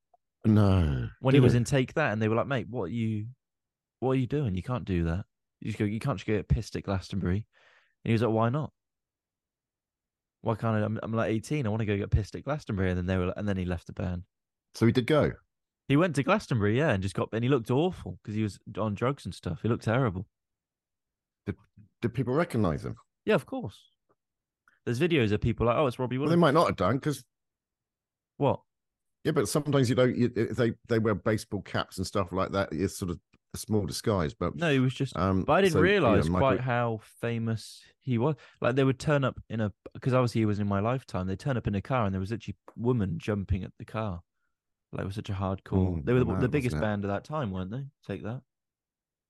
No. 0.45 1.09
when 1.21 1.35
he 1.35 1.41
was 1.41 1.55
it? 1.55 1.59
in 1.59 1.65
Take 1.65 1.95
That, 1.95 2.13
and 2.13 2.21
they 2.21 2.29
were 2.29 2.35
like, 2.37 2.47
"Mate, 2.49 2.67
what 2.69 2.85
are 2.85 2.89
you, 2.89 3.27
what 4.01 4.13
are 4.13 4.17
you 4.17 4.27
doing? 4.27 4.55
You 4.55 4.63
can't 4.63 4.85
do 4.85 5.05
that. 5.05 5.25
You 5.61 5.67
just 5.69 5.79
go, 5.79 5.85
you 5.85 6.01
can't 6.01 6.17
just 6.19 6.27
get 6.27 6.49
pissed 6.49 6.75
at 6.77 6.83
Glastonbury." 6.85 7.47
And 8.05 8.09
he 8.09 8.13
was 8.13 8.23
like, 8.23 8.33
"Why 8.33 8.49
not? 8.49 8.73
Why 10.41 10.55
can't 10.55 10.77
I? 10.77 10.85
I'm, 10.85 10.99
I'm 11.03 11.13
like 11.13 11.31
18. 11.31 11.67
I 11.67 11.69
want 11.69 11.81
to 11.81 11.87
go 11.87 11.97
get 11.99 12.11
pissed 12.11 12.35
at 12.35 12.45
Glastonbury." 12.45 12.89
And 12.91 12.99
then 12.99 13.07
they 13.07 13.17
were, 13.19 13.27
like, 13.27 13.37
and 13.37 13.47
then 13.47 13.59
he 13.59 13.65
left 13.67 13.87
the 13.87 13.93
band. 13.93 14.23
So 14.75 14.87
he 14.87 14.93
did 14.93 15.07
go. 15.07 15.33
He 15.91 15.97
went 15.97 16.15
to 16.15 16.23
Glastonbury, 16.23 16.79
yeah, 16.79 16.91
and 16.91 17.03
just 17.03 17.17
got, 17.17 17.31
and 17.33 17.43
he 17.43 17.51
looked 17.51 17.69
awful 17.69 18.17
because 18.23 18.37
he 18.37 18.45
was 18.45 18.61
on 18.79 18.95
drugs 18.95 19.25
and 19.25 19.35
stuff. 19.35 19.59
He 19.61 19.69
looked 19.69 19.83
terrible. 19.83 20.25
Did 21.47 21.57
did 22.01 22.15
people 22.15 22.33
recognize 22.33 22.85
him? 22.85 22.95
Yeah, 23.25 23.35
of 23.35 23.45
course. 23.45 23.77
There's 24.85 25.01
videos 25.01 25.33
of 25.33 25.41
people 25.41 25.67
like, 25.67 25.75
"Oh, 25.77 25.89
it's 25.89 25.99
Robbie 25.99 26.17
Well, 26.17 26.29
they 26.29 26.37
might 26.37 26.55
not 26.55 26.69
have 26.69 26.77
done 26.77 26.95
because 26.99 27.25
what? 28.37 28.61
yeah, 29.25 29.33
but 29.33 29.49
sometimes 29.49 29.89
you 29.89 29.97
don't. 29.97 30.17
You, 30.17 30.29
they 30.29 30.75
they 30.89 31.01
wear 31.01 31.17
baseball 31.17 31.63
caps 31.63 31.99
and 31.99 32.07
stuff 32.07 32.29
like 32.31 32.53
that. 32.53 32.69
It's 32.71 32.97
sort 32.97 33.11
of 33.11 33.19
a 33.53 33.59
small 33.59 33.85
disguise, 33.85 34.33
but 34.33 34.55
No, 34.55 34.71
he 34.71 34.79
was 34.79 34.95
just. 34.95 35.17
um. 35.17 35.43
But 35.43 35.55
I 35.55 35.61
didn't 35.63 35.73
so, 35.73 35.81
realize 35.81 36.31
Michael- 36.31 36.51
quite 36.51 36.61
how 36.61 37.01
famous 37.21 37.83
he 37.99 38.17
was. 38.17 38.37
Like 38.61 38.77
they 38.77 38.85
would 38.85 39.01
turn 39.01 39.25
up 39.25 39.41
in 39.51 39.61
a 39.61 39.73
because 39.93 40.15
obviously 40.15 40.43
he 40.43 40.47
was 40.47 40.61
in 40.61 40.69
my 40.69 40.79
lifetime. 40.79 41.27
They 41.27 41.35
turn 41.35 41.57
up 41.57 41.67
in 41.67 41.75
a 41.75 41.83
car 41.83 42.05
and 42.05 42.15
there 42.15 42.21
was 42.21 42.31
literally 42.31 42.57
woman 42.77 43.19
jumping 43.19 43.65
at 43.65 43.73
the 43.77 43.85
car. 43.85 44.23
Like 44.93 45.03
it 45.03 45.07
was 45.07 45.15
such 45.15 45.31
a 45.31 45.35
hardcore. 45.35 46.01
Mm, 46.01 46.05
they 46.05 46.13
were 46.13 46.25
the, 46.25 46.35
the 46.37 46.49
biggest 46.49 46.81
band 46.81 47.05
of 47.05 47.11
that 47.11 47.25
time, 47.25 47.51
weren't 47.51 47.71
they? 47.71 47.85
Take 48.07 48.23
that. 48.25 48.43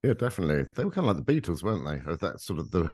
Yeah, 0.03 0.15
definitely. 0.15 0.67
They 0.75 0.85
were 0.85 0.91
kind 0.91 1.07
of 1.07 1.17
like 1.17 1.27
the 1.27 1.41
Beatles, 1.41 1.63
weren't 1.63 1.85
they? 1.85 2.11
Or 2.11 2.17
that 2.17 2.41
sort 2.41 2.59
of 2.59 2.71
the 2.71 2.91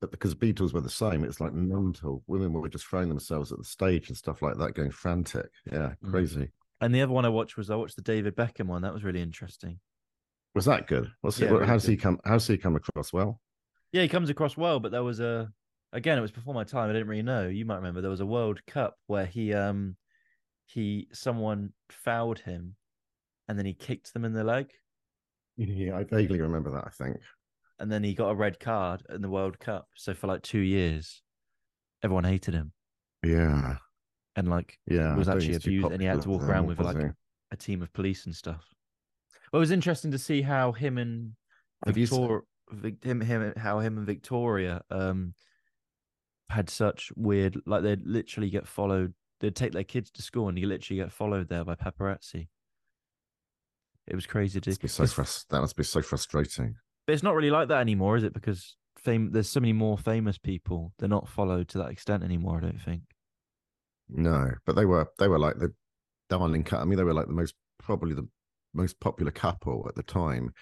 because 0.00 0.34
the 0.34 0.52
Beatles 0.52 0.72
were 0.72 0.80
the 0.82 0.90
same. 0.90 1.24
It's 1.24 1.40
like 1.40 1.52
mental. 1.54 2.22
Women 2.26 2.52
were 2.52 2.68
just 2.68 2.86
throwing 2.86 3.08
themselves 3.08 3.52
at 3.52 3.58
the 3.58 3.64
stage 3.64 4.08
and 4.08 4.16
stuff 4.16 4.42
like 4.42 4.58
that, 4.58 4.74
going 4.74 4.90
frantic. 4.90 5.48
Yeah, 5.70 5.94
Mm. 6.04 6.10
crazy. 6.10 6.50
And 6.80 6.94
the 6.94 7.00
other 7.00 7.12
one 7.12 7.24
I 7.24 7.30
watched 7.30 7.56
was 7.56 7.70
I 7.70 7.76
watched 7.76 7.96
the 7.96 8.02
David 8.02 8.36
Beckham 8.36 8.66
one. 8.66 8.82
That 8.82 8.92
was 8.92 9.04
really 9.04 9.22
interesting. 9.22 9.80
Was 10.54 10.66
that 10.66 10.86
good? 10.86 11.10
What's 11.22 11.38
Yeah, 11.38 11.48
it? 11.48 11.52
Really 11.52 11.66
how's 11.66 11.86
he 11.86 11.96
good. 11.96 12.02
come? 12.02 12.20
How's 12.24 12.46
he 12.46 12.58
come 12.58 12.76
across? 12.76 13.12
Well, 13.12 13.40
Yeah, 13.92 14.02
he 14.02 14.08
comes 14.08 14.28
across 14.28 14.56
well, 14.56 14.80
but 14.80 14.92
there 14.92 15.02
was 15.02 15.20
a 15.20 15.50
again, 15.92 16.18
it 16.18 16.22
was 16.22 16.32
before 16.32 16.52
my 16.54 16.64
time. 16.64 16.90
I 16.90 16.92
didn't 16.92 17.08
really 17.08 17.22
know. 17.22 17.48
You 17.48 17.64
might 17.64 17.76
remember 17.76 18.00
there 18.00 18.10
was 18.10 18.20
a 18.20 18.26
World 18.26 18.60
Cup 18.66 18.96
where 19.06 19.26
he 19.26 19.54
um 19.54 19.96
he 20.66 21.08
someone 21.12 21.72
fouled 21.90 22.38
him 22.40 22.74
and 23.48 23.58
then 23.58 23.66
he 23.66 23.74
kicked 23.74 24.12
them 24.12 24.24
in 24.24 24.32
the 24.32 24.44
leg 24.44 24.70
yeah, 25.56 25.96
I 25.96 26.02
vaguely 26.04 26.40
remember 26.40 26.70
that. 26.72 26.84
I 26.86 26.90
think. 26.90 27.18
and 27.78 27.90
then 27.90 28.02
he 28.02 28.14
got 28.14 28.30
a 28.30 28.34
red 28.34 28.58
card 28.58 29.02
in 29.08 29.22
the 29.22 29.28
World 29.30 29.58
Cup. 29.60 29.86
So 29.94 30.14
for 30.14 30.26
like 30.26 30.42
two 30.42 30.58
years, 30.60 31.22
everyone 32.02 32.24
hated 32.24 32.54
him 32.54 32.72
Yeah, 33.22 33.76
and 34.36 34.48
like 34.48 34.78
yeah. 34.86 35.14
was 35.14 35.28
actually 35.28 35.52
think 35.52 35.62
he's 35.62 35.62
too 35.62 35.70
abused 35.70 35.92
and 35.92 36.00
he 36.02 36.08
had 36.08 36.22
to 36.22 36.28
walk 36.28 36.42
around 36.42 36.66
with 36.66 36.80
like 36.80 36.96
he? 36.98 37.06
a 37.52 37.56
team 37.56 37.82
of 37.82 37.92
police 37.92 38.26
and 38.26 38.34
stuff. 38.34 38.64
Well, 39.52 39.58
it 39.58 39.60
was 39.60 39.70
interesting 39.70 40.10
to 40.10 40.18
see 40.18 40.42
how 40.42 40.72
him 40.72 40.98
and 40.98 41.36
you 41.86 41.92
Victoria, 41.92 42.42
Vic, 42.70 43.04
him, 43.04 43.20
him, 43.20 43.52
how 43.56 43.78
him 43.78 43.98
and 43.98 44.06
Victoria 44.06 44.82
um 44.90 45.34
had 46.50 46.68
such 46.68 47.12
weird, 47.16 47.60
like 47.66 47.82
they'd 47.82 48.06
literally 48.06 48.50
get 48.50 48.66
followed. 48.66 49.14
They'd 49.40 49.56
take 49.56 49.72
their 49.72 49.84
kids 49.84 50.10
to 50.12 50.22
school 50.22 50.48
and 50.48 50.58
you 50.58 50.66
literally 50.66 51.00
get 51.00 51.12
followed 51.12 51.48
there 51.48 51.64
by 51.64 51.74
paparazzi. 51.74 52.48
It 54.06 54.14
was 54.14 54.26
crazy 54.26 54.60
to 54.60 54.78
be 54.78 54.88
so 54.88 55.02
It's- 55.04 55.14
frus- 55.14 55.46
that 55.48 55.60
must 55.60 55.76
be 55.76 55.82
so 55.84 56.02
frustrating. 56.02 56.76
But 57.06 57.14
it's 57.14 57.22
not 57.22 57.34
really 57.34 57.50
like 57.50 57.68
that 57.68 57.80
anymore, 57.80 58.16
is 58.16 58.22
it? 58.24 58.32
Because 58.32 58.76
fame, 58.98 59.32
there's 59.32 59.48
so 59.48 59.60
many 59.60 59.72
more 59.72 59.98
famous 59.98 60.38
people. 60.38 60.92
They're 60.98 61.08
not 61.08 61.28
followed 61.28 61.68
to 61.70 61.78
that 61.78 61.90
extent 61.90 62.22
anymore. 62.22 62.58
I 62.58 62.60
don't 62.60 62.80
think. 62.80 63.02
No, 64.08 64.52
but 64.66 64.76
they 64.76 64.84
were 64.84 65.08
they 65.18 65.28
were 65.28 65.38
like 65.38 65.58
the 65.58 65.74
darling 66.28 66.64
cut. 66.64 66.80
I 66.80 66.84
mean, 66.84 66.96
they 66.98 67.04
were 67.04 67.14
like 67.14 67.26
the 67.26 67.32
most 67.32 67.54
probably 67.78 68.14
the 68.14 68.28
most 68.72 69.00
popular 69.00 69.32
couple 69.32 69.86
at 69.88 69.94
the 69.94 70.02
time. 70.02 70.52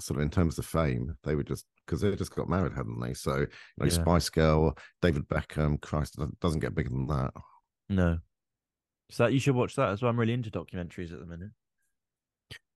Sort 0.00 0.18
of 0.18 0.22
in 0.24 0.30
terms 0.30 0.58
of 0.58 0.66
fame, 0.66 1.16
they 1.22 1.34
were 1.36 1.44
just 1.44 1.66
because 1.86 2.00
they 2.00 2.14
just 2.16 2.34
got 2.34 2.48
married, 2.48 2.72
hadn't 2.72 3.00
they? 3.00 3.14
So 3.14 3.36
you 3.38 3.46
know, 3.78 3.86
Yeah. 3.86 3.90
Spice 3.90 4.28
Girl, 4.30 4.76
David 5.02 5.28
Beckham, 5.28 5.80
Christ, 5.80 6.18
doesn't 6.40 6.60
get 6.60 6.74
bigger 6.74 6.90
than 6.90 7.06
that. 7.06 7.32
No. 7.88 8.18
So 9.10 9.24
that 9.24 9.32
you 9.32 9.38
should 9.38 9.54
watch 9.54 9.76
that 9.76 9.90
as 9.90 10.00
well. 10.02 10.10
I'm 10.10 10.18
really 10.18 10.32
into 10.32 10.50
documentaries 10.50 11.12
at 11.12 11.20
the 11.20 11.26
minute. 11.26 11.50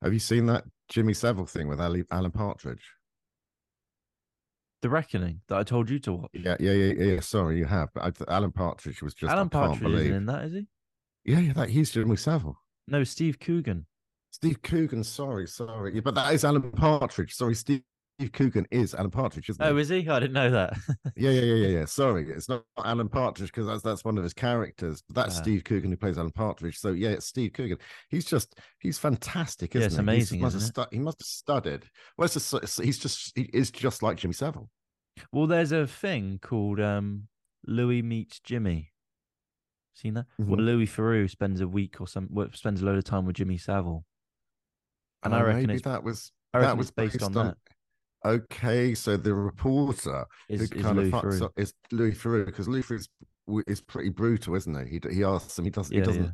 Have 0.02 0.12
you 0.12 0.18
seen 0.18 0.46
that 0.46 0.64
Jimmy 0.88 1.14
Savile 1.14 1.46
thing 1.46 1.68
with 1.68 1.80
Ali, 1.80 2.04
Alan 2.10 2.30
Partridge? 2.30 2.82
The 4.82 4.88
Reckoning 4.88 5.40
that 5.48 5.58
I 5.58 5.62
told 5.64 5.90
you 5.90 5.98
to 6.00 6.12
watch. 6.12 6.30
Yeah, 6.32 6.56
yeah, 6.60 6.72
yeah, 6.72 6.92
yeah. 7.14 7.20
Sorry, 7.20 7.58
you 7.58 7.64
have. 7.64 7.88
But 7.94 8.22
I, 8.28 8.32
Alan 8.32 8.52
Partridge 8.52 9.02
was 9.02 9.14
just 9.14 9.32
Alan 9.32 9.48
Partridge 9.48 9.80
believe. 9.80 10.00
isn't 10.02 10.14
in 10.14 10.26
that, 10.26 10.44
is 10.44 10.52
he? 10.52 10.66
Yeah, 11.24 11.40
yeah, 11.40 11.52
that 11.54 11.70
he's 11.70 11.90
Jimmy 11.90 12.14
Savile. 12.16 12.56
No, 12.86 13.02
Steve 13.02 13.40
Coogan. 13.40 13.86
Steve 14.30 14.62
Coogan, 14.62 15.02
sorry, 15.02 15.48
sorry. 15.48 15.94
Yeah, 15.96 16.02
but 16.02 16.14
that 16.14 16.32
is 16.32 16.44
Alan 16.44 16.70
Partridge. 16.70 17.34
Sorry, 17.34 17.54
Steve 17.54 17.82
Coogan 18.28 18.66
is 18.72 18.94
Alan 18.94 19.10
Partridge, 19.12 19.48
isn't 19.48 19.64
he? 19.64 19.70
Oh, 19.70 19.76
is 19.76 19.88
he? 19.88 20.08
I 20.08 20.18
didn't 20.18 20.32
know 20.32 20.50
that. 20.50 20.76
Yeah, 21.16 21.30
yeah, 21.30 21.40
yeah, 21.40 21.54
yeah, 21.54 21.78
yeah. 21.80 21.84
Sorry, 21.84 22.28
it's 22.30 22.48
not 22.48 22.64
Alan 22.84 23.08
Partridge 23.08 23.48
because 23.52 23.66
that's 23.66 23.82
that's 23.82 24.04
one 24.04 24.16
of 24.18 24.24
his 24.24 24.32
characters. 24.34 25.02
That's 25.10 25.36
Ah. 25.38 25.42
Steve 25.42 25.64
Coogan 25.64 25.90
who 25.90 25.96
plays 25.96 26.18
Alan 26.18 26.30
Partridge. 26.32 26.78
So 26.78 26.90
yeah, 26.90 27.10
it's 27.10 27.26
Steve 27.26 27.52
Coogan. 27.52 27.78
He's 28.08 28.24
just 28.24 28.58
he's 28.80 28.98
fantastic, 28.98 29.74
isn't 29.76 29.86
it's 29.86 29.94
he? 29.96 30.02
He's- 30.02 30.02
amazing, 30.02 30.40
must 30.40 30.54
have 30.54 30.62
isn't 30.62 30.74
stu- 30.74 30.88
he 30.96 30.98
must 30.98 31.20
have 31.20 31.26
studied. 31.26 31.84
Well, 32.16 32.26
it's 32.26 32.34
just, 32.34 32.80
he's 32.82 32.98
just 32.98 33.32
he 33.36 33.42
is 33.52 33.70
just 33.70 34.02
like 34.02 34.16
Jimmy 34.18 34.34
Savile. 34.34 34.68
well, 35.32 35.46
there's 35.46 35.72
a 35.72 35.86
thing 35.86 36.38
called 36.42 36.80
um, 36.80 37.28
Louis 37.66 38.02
meets 38.02 38.40
Jimmy. 38.40 38.92
Seen 39.94 40.14
that? 40.14 40.26
Where 40.36 40.58
Mhm. 40.58 40.64
Louis 40.64 40.86
Theroux 40.86 41.28
spends 41.30 41.60
a 41.60 41.66
week 41.68 42.00
or 42.00 42.06
some 42.06 42.28
spends 42.54 42.82
a 42.82 42.84
load 42.86 42.98
of 42.98 43.04
time 43.04 43.26
with 43.26 43.36
Jimmy 43.36 43.58
Savile. 43.58 44.04
And 45.24 45.34
I 45.34 45.40
Oh, 45.40 45.44
reckon 45.46 45.66
maybe 45.66 45.80
that 45.82 46.02
was 46.04 46.30
that 46.52 46.76
was 46.76 46.88
it's 46.88 46.94
based 46.94 47.22
on 47.22 47.32
that. 47.32 47.56
Okay, 48.24 48.94
so 48.94 49.16
the 49.16 49.34
reporter 49.34 50.26
Is, 50.48 50.58
who 50.70 50.76
is 50.76 50.82
kind 50.82 50.96
Louis 50.96 51.08
of 51.08 51.14
fucks 51.14 51.22
Theroux. 51.22 51.44
up 51.44 51.52
is 51.56 51.74
Louis 51.92 52.12
Theroux 52.12 52.46
because 52.46 52.68
Louis 52.68 52.82
Theroux 52.82 52.98
is, 52.98 53.08
is 53.66 53.80
pretty 53.80 54.10
brutal, 54.10 54.56
isn't 54.56 54.86
he? 54.86 54.98
He 54.98 55.16
he 55.16 55.24
asks 55.24 55.58
him. 55.58 55.64
He 55.64 55.70
doesn't. 55.70 55.94
Yeah, 55.94 56.00
he 56.00 56.06
doesn't. 56.06 56.24
yeah. 56.24 56.30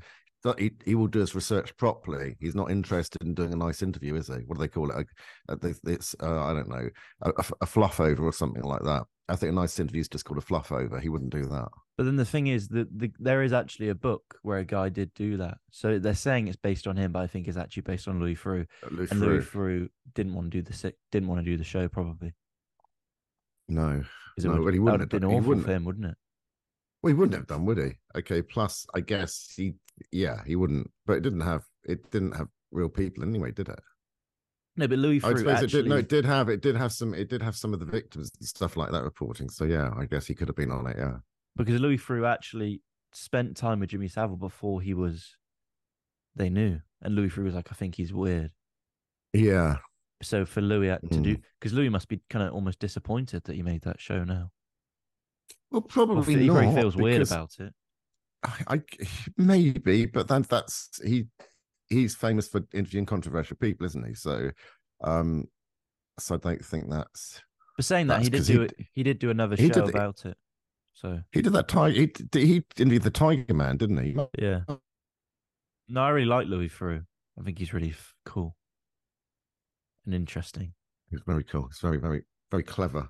He, 0.58 0.72
he 0.84 0.94
will 0.94 1.06
do 1.06 1.20
his 1.20 1.34
research 1.34 1.74
properly. 1.78 2.36
He's 2.38 2.54
not 2.54 2.70
interested 2.70 3.22
in 3.22 3.32
doing 3.32 3.54
a 3.54 3.56
nice 3.56 3.82
interview, 3.82 4.14
is 4.14 4.26
he? 4.26 4.34
What 4.46 4.58
do 4.58 4.60
they 4.60 4.68
call 4.68 4.90
it? 4.90 5.06
It's 5.86 6.14
uh, 6.22 6.44
I 6.44 6.52
don't 6.52 6.68
know, 6.68 6.88
a, 7.22 7.32
a, 7.62 7.66
fluff 7.66 7.98
over 7.98 8.26
or 8.26 8.32
something 8.32 8.62
like 8.62 8.82
that. 8.82 9.04
I 9.26 9.36
think 9.36 9.52
a 9.52 9.54
nice 9.54 9.80
interview 9.80 10.02
is 10.02 10.08
just 10.08 10.26
called 10.26 10.36
a 10.36 10.42
fluff 10.42 10.70
over. 10.70 11.00
He 11.00 11.08
wouldn't 11.08 11.32
do 11.32 11.46
that. 11.46 11.68
But 11.96 12.04
then 12.04 12.16
the 12.16 12.26
thing 12.26 12.48
is 12.48 12.68
that 12.68 12.88
the, 12.98 13.10
there 13.18 13.42
is 13.42 13.54
actually 13.54 13.88
a 13.88 13.94
book 13.94 14.22
where 14.42 14.58
a 14.58 14.64
guy 14.64 14.90
did 14.90 15.14
do 15.14 15.38
that. 15.38 15.58
So 15.70 15.98
they're 15.98 16.14
saying 16.14 16.48
it's 16.48 16.56
based 16.56 16.86
on 16.86 16.96
him, 16.96 17.12
but 17.12 17.20
I 17.20 17.26
think 17.26 17.48
it's 17.48 17.56
actually 17.56 17.82
based 17.82 18.06
on 18.06 18.20
Louis 18.20 18.34
Theroux. 18.34 18.66
Louis 18.90 19.10
And 19.10 19.20
Louis 19.20 19.38
Theroux, 19.38 19.48
Theroux 19.50 19.88
didn't 20.14 20.34
want 20.34 20.50
to 20.50 20.58
do 20.58 20.62
the 20.62 20.72
sick, 20.72 20.96
didn't 21.12 21.28
want 21.28 21.40
to 21.44 21.50
do 21.50 21.56
the 21.56 21.64
show 21.64 21.88
probably. 21.88 22.32
no, 23.68 24.04
No, 24.38 24.50
would, 24.50 24.60
well, 24.64 24.72
he 24.72 24.78
wouldn't 24.78 24.84
would 24.84 25.00
have 25.00 25.08
been 25.08 25.22
done- 25.22 25.30
awful 25.30 25.48
wouldn't 25.48 25.66
for 25.66 25.72
him, 25.72 25.84
wouldn't 25.84 26.06
it? 26.06 26.16
well, 27.02 27.08
he 27.12 27.14
wouldn't 27.14 27.34
have 27.36 27.46
done, 27.46 27.64
would 27.66 27.78
he? 27.78 27.92
Okay, 28.16 28.42
plus 28.42 28.86
I 28.94 29.00
guess 29.00 29.52
he, 29.56 29.74
yeah, 30.12 30.42
he 30.46 30.56
wouldn't. 30.56 30.90
But 31.06 31.14
it 31.18 31.20
didn't 31.22 31.40
have 31.42 31.64
it 31.84 32.10
didn't 32.10 32.32
have 32.32 32.48
real 32.72 32.88
people 32.88 33.22
anyway, 33.24 33.52
did 33.52 33.68
it? 33.68 33.78
No, 34.76 34.88
but 34.88 34.98
Louis 34.98 35.22
I 35.22 35.34
suppose 35.34 35.62
actually. 35.62 35.80
it 35.80 35.82
did. 35.82 35.86
No, 35.86 35.96
it 35.96 36.08
did 36.08 36.24
have 36.24 36.48
it 36.48 36.60
did 36.62 36.76
have 36.76 36.92
some 36.92 37.14
it 37.14 37.28
did 37.28 37.42
have 37.42 37.54
some 37.56 37.72
of 37.74 37.80
the 37.80 37.86
victims 37.86 38.30
and 38.40 38.48
stuff 38.48 38.76
like 38.76 38.90
that 38.90 39.04
reporting. 39.04 39.48
So 39.50 39.64
yeah, 39.64 39.90
I 39.96 40.06
guess 40.06 40.26
he 40.26 40.34
could 40.34 40.48
have 40.48 40.56
been 40.56 40.70
on 40.72 40.86
it. 40.88 40.96
Yeah. 40.98 41.18
because 41.56 41.80
Louis 41.80 41.98
Theroux 41.98 42.26
actually 42.28 42.80
spent 43.12 43.56
time 43.56 43.80
with 43.80 43.90
Jimmy 43.90 44.08
Savile 44.08 44.36
before 44.36 44.80
he 44.80 44.94
was. 44.94 45.36
They 46.36 46.50
knew, 46.50 46.80
and 47.02 47.14
Louis 47.14 47.28
Theroux 47.28 47.44
was 47.44 47.54
like, 47.54 47.68
"I 47.70 47.74
think 47.76 47.94
he's 47.94 48.12
weird." 48.12 48.50
Yeah. 49.32 49.76
So 50.24 50.44
for 50.44 50.60
Louis 50.60 50.88
had 50.88 51.02
to 51.02 51.18
Mm. 51.18 51.22
do, 51.22 51.36
because 51.60 51.72
Louis 51.72 51.88
must 51.88 52.08
be 52.08 52.20
kind 52.30 52.46
of 52.46 52.52
almost 52.54 52.78
disappointed 52.80 53.44
that 53.44 53.54
he 53.54 53.62
made 53.62 53.82
that 53.82 54.00
show 54.00 54.24
now. 54.24 54.50
Well, 55.70 55.82
probably 55.82 56.34
fe- 56.34 56.40
he 56.40 56.46
not. 56.48 56.54
probably 56.62 56.80
feels 56.80 56.96
weird 56.96 57.22
about 57.22 57.52
it. 57.60 57.72
I, 58.44 58.74
I 58.76 58.82
maybe, 59.36 60.06
but 60.06 60.28
then 60.28 60.42
that's 60.42 61.00
he. 61.04 61.26
He's 61.88 62.14
famous 62.16 62.48
for 62.48 62.62
interviewing 62.72 63.06
controversial 63.06 63.56
people, 63.58 63.84
isn't 63.86 64.06
he? 64.06 64.14
So, 64.14 64.50
um, 65.02 65.44
so 66.18 66.34
I 66.36 66.38
don't 66.38 66.64
think 66.64 66.90
that's 66.90 67.42
But 67.76 67.84
saying 67.84 68.06
that, 68.08 68.22
he 68.22 68.30
did 68.30 68.38
'cause 68.38 68.46
do 68.46 68.60
he 68.60 68.64
it. 68.66 68.74
He 68.92 69.02
did 69.02 69.18
do 69.18 69.30
another 69.30 69.56
show 69.56 69.68
did- 69.68 69.88
about 69.88 70.24
it. 70.24 70.36
So 70.94 71.20
he 71.32 71.42
did 71.42 71.52
that 71.54 71.68
tiger. 71.68 72.00
He 72.00 72.06
did, 72.06 72.34
he 72.46 72.64
interviewed 72.76 73.02
the 73.02 73.10
Tiger 73.10 73.52
Man, 73.52 73.76
didn't 73.76 73.98
he? 73.98 74.16
yeah. 74.38 74.60
No, 75.88 76.02
I 76.02 76.08
really 76.10 76.26
like 76.26 76.46
Louis 76.46 76.68
Theroux. 76.68 77.04
I 77.38 77.42
think 77.42 77.58
he's 77.58 77.74
really 77.74 77.90
f- 77.90 78.14
cool 78.24 78.56
and 80.04 80.14
interesting. 80.14 80.72
It's 81.12 81.22
very 81.26 81.44
cool. 81.44 81.66
It's 81.70 81.80
very 81.80 81.98
very 81.98 82.22
very 82.50 82.62
clever. 82.62 83.08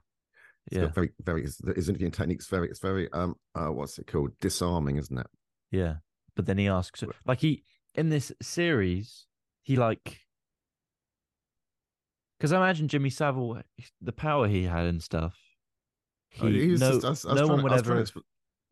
It's 0.66 0.76
Yeah, 0.78 0.86
very, 0.86 1.10
very. 1.22 1.42
His, 1.42 1.60
his 1.76 1.88
interviewing 1.90 2.12
technique's 2.12 2.46
very. 2.46 2.68
It's 2.70 2.78
very. 2.80 3.10
Um. 3.12 3.34
Uh, 3.54 3.66
what's 3.68 3.98
it 3.98 4.06
called? 4.06 4.30
Disarming, 4.40 4.96
isn't 4.96 5.18
it? 5.18 5.26
yeah. 5.70 5.96
But 6.36 6.46
then 6.46 6.58
he 6.58 6.66
asks, 6.68 7.04
like 7.26 7.38
he 7.40 7.62
in 7.94 8.08
this 8.08 8.32
series, 8.42 9.26
he 9.62 9.76
like 9.76 10.18
because 12.38 12.52
I 12.52 12.56
imagine 12.56 12.88
Jimmy 12.88 13.10
Savile, 13.10 13.62
the 14.00 14.12
power 14.12 14.48
he 14.48 14.64
had 14.64 14.86
and 14.86 15.02
stuff. 15.02 15.36
Oh, 16.40 16.48
He, 16.48 16.62
he 16.62 16.70
was 16.72 16.80
no, 16.80 16.92
just- 17.00 17.04
I 17.04 17.08
was- 17.10 17.26
I 17.26 17.28
no 17.34 17.34
trying 17.34 17.48
one 17.50 17.58
to- 17.58 17.62
would 17.62 17.72
I 17.72 17.74
was 17.76 17.82
trying 17.82 17.98
ever 17.98 18.06
to 18.06 18.22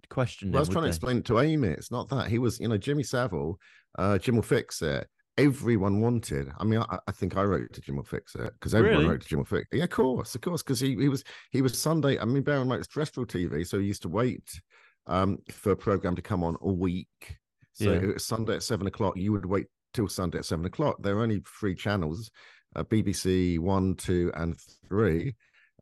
questioned 0.09 0.53
Well, 0.53 0.59
I 0.59 0.63
was 0.63 0.69
trying 0.69 0.83
would 0.85 0.89
to 0.89 0.91
they? 0.91 0.97
explain 0.97 1.17
it 1.19 1.25
to 1.27 1.39
Amy. 1.41 1.69
It's 1.69 1.91
not 1.93 2.09
that 2.11 2.29
he 2.29 2.39
was, 2.39 2.59
you 2.61 2.69
know, 2.69 2.77
Jimmy 2.77 3.03
Savile, 3.05 3.59
uh, 3.99 4.19
Jim 4.19 4.35
will 4.35 4.43
fix 4.43 4.83
it. 4.83 5.07
Everyone 5.39 6.01
wanted. 6.01 6.53
I 6.59 6.65
mean, 6.65 6.81
I, 6.81 6.99
I 7.07 7.13
think 7.13 7.37
I 7.37 7.43
wrote 7.45 7.73
to 7.73 7.81
Jim 7.81 7.97
will 7.97 8.03
fix 8.05 8.35
it 8.35 8.53
because 8.53 8.75
everyone 8.75 8.99
Really? 8.99 9.11
wrote 9.13 9.23
to 9.23 9.29
Jim 9.29 9.39
will 9.39 9.47
fix. 9.47 9.67
It. 9.73 9.79
Yeah, 9.79 9.85
of 9.85 9.91
course, 9.91 10.35
of 10.35 10.41
course, 10.43 10.63
because 10.63 10.79
he 10.81 10.95
he 10.97 11.09
was 11.09 11.25
he 11.51 11.63
was 11.63 11.79
Sunday. 11.79 12.19
I 12.19 12.25
mean, 12.27 12.43
bear 12.43 12.59
in 12.61 12.69
mind 12.69 12.81
it's 12.81 12.93
terrestrial 12.93 13.27
TV, 13.27 13.67
so 13.67 13.79
he 13.79 13.87
used 13.87 14.03
to 14.03 14.09
wait 14.09 14.61
um 15.07 15.39
for 15.51 15.73
a 15.73 15.77
program 15.77 16.15
to 16.17 16.23
come 16.23 16.45
on 16.45 16.57
a 16.61 16.71
week. 16.71 17.39
So 17.73 17.85
Yeah. 17.93 18.01
it 18.01 18.15
was 18.15 18.27
Sunday 18.27 18.57
at 18.57 18.63
seven 18.63 18.87
o'clock. 18.87 19.17
You 19.17 19.33
would 19.33 19.47
wait 19.47 19.67
till 19.95 20.07
Sunday 20.09 20.39
at 20.39 20.45
seven 20.45 20.67
o'clock. 20.67 20.97
There 21.03 21.17
were 21.17 21.23
only 21.23 21.43
three 21.59 21.75
channels: 21.75 22.31
uh, 22.77 22.85
BBC 22.85 23.59
One, 23.59 23.95
Two, 23.95 24.31
and 24.35 24.57
Three. 24.89 25.35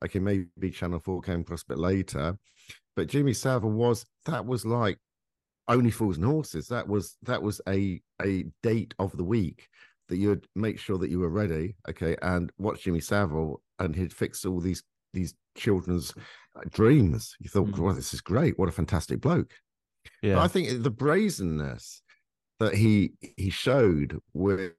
Okay, 0.05 0.21
maybe 0.21 0.71
Channel 0.71 1.01
Four 1.01 1.23
came 1.23 1.41
across 1.41 1.63
a 1.63 1.67
bit 1.71 1.79
later, 1.79 2.39
but 2.95 3.09
Jimmy 3.09 3.33
Savile 3.35 3.73
was 3.73 4.07
that 4.27 4.47
was 4.47 4.65
like 4.65 4.99
only 5.71 5.91
fools 5.91 6.17
and 6.17 6.27
horses. 6.27 6.69
That 6.69 6.87
was 6.89 7.17
that 7.23 7.43
was 7.43 7.61
a 7.69 8.01
a 8.23 8.45
date 8.63 8.95
of 8.99 9.17
the 9.17 9.25
week 9.25 9.69
that 10.09 10.17
you'd 10.19 10.47
make 10.57 10.79
sure 10.79 10.99
that 10.99 11.11
you 11.11 11.21
were 11.21 11.29
ready, 11.31 11.77
okay, 11.89 12.17
and 12.23 12.53
watch 12.59 12.83
Jimmy 12.83 13.01
Savile, 13.01 13.63
and 13.79 13.95
he'd 13.95 14.13
fix 14.13 14.45
all 14.45 14.61
these 14.61 14.83
these 15.13 15.35
children's 15.57 16.13
uh, 16.57 16.61
dreams. 16.71 17.37
You 17.41 17.49
thought, 17.49 17.69
Mm. 17.69 17.79
well, 17.79 17.95
this 17.95 18.13
is 18.15 18.21
great. 18.21 18.59
What 18.59 18.69
a 18.69 18.73
fantastic 18.73 19.21
bloke. 19.21 19.55
But 20.23 20.29
Yeah, 20.29 20.43
I 20.43 20.49
think 20.49 20.83
the 20.83 20.91
brazenness 20.91 22.03
that 22.59 22.75
he 22.75 23.13
he 23.37 23.51
showed 23.51 24.19
with 24.35 24.73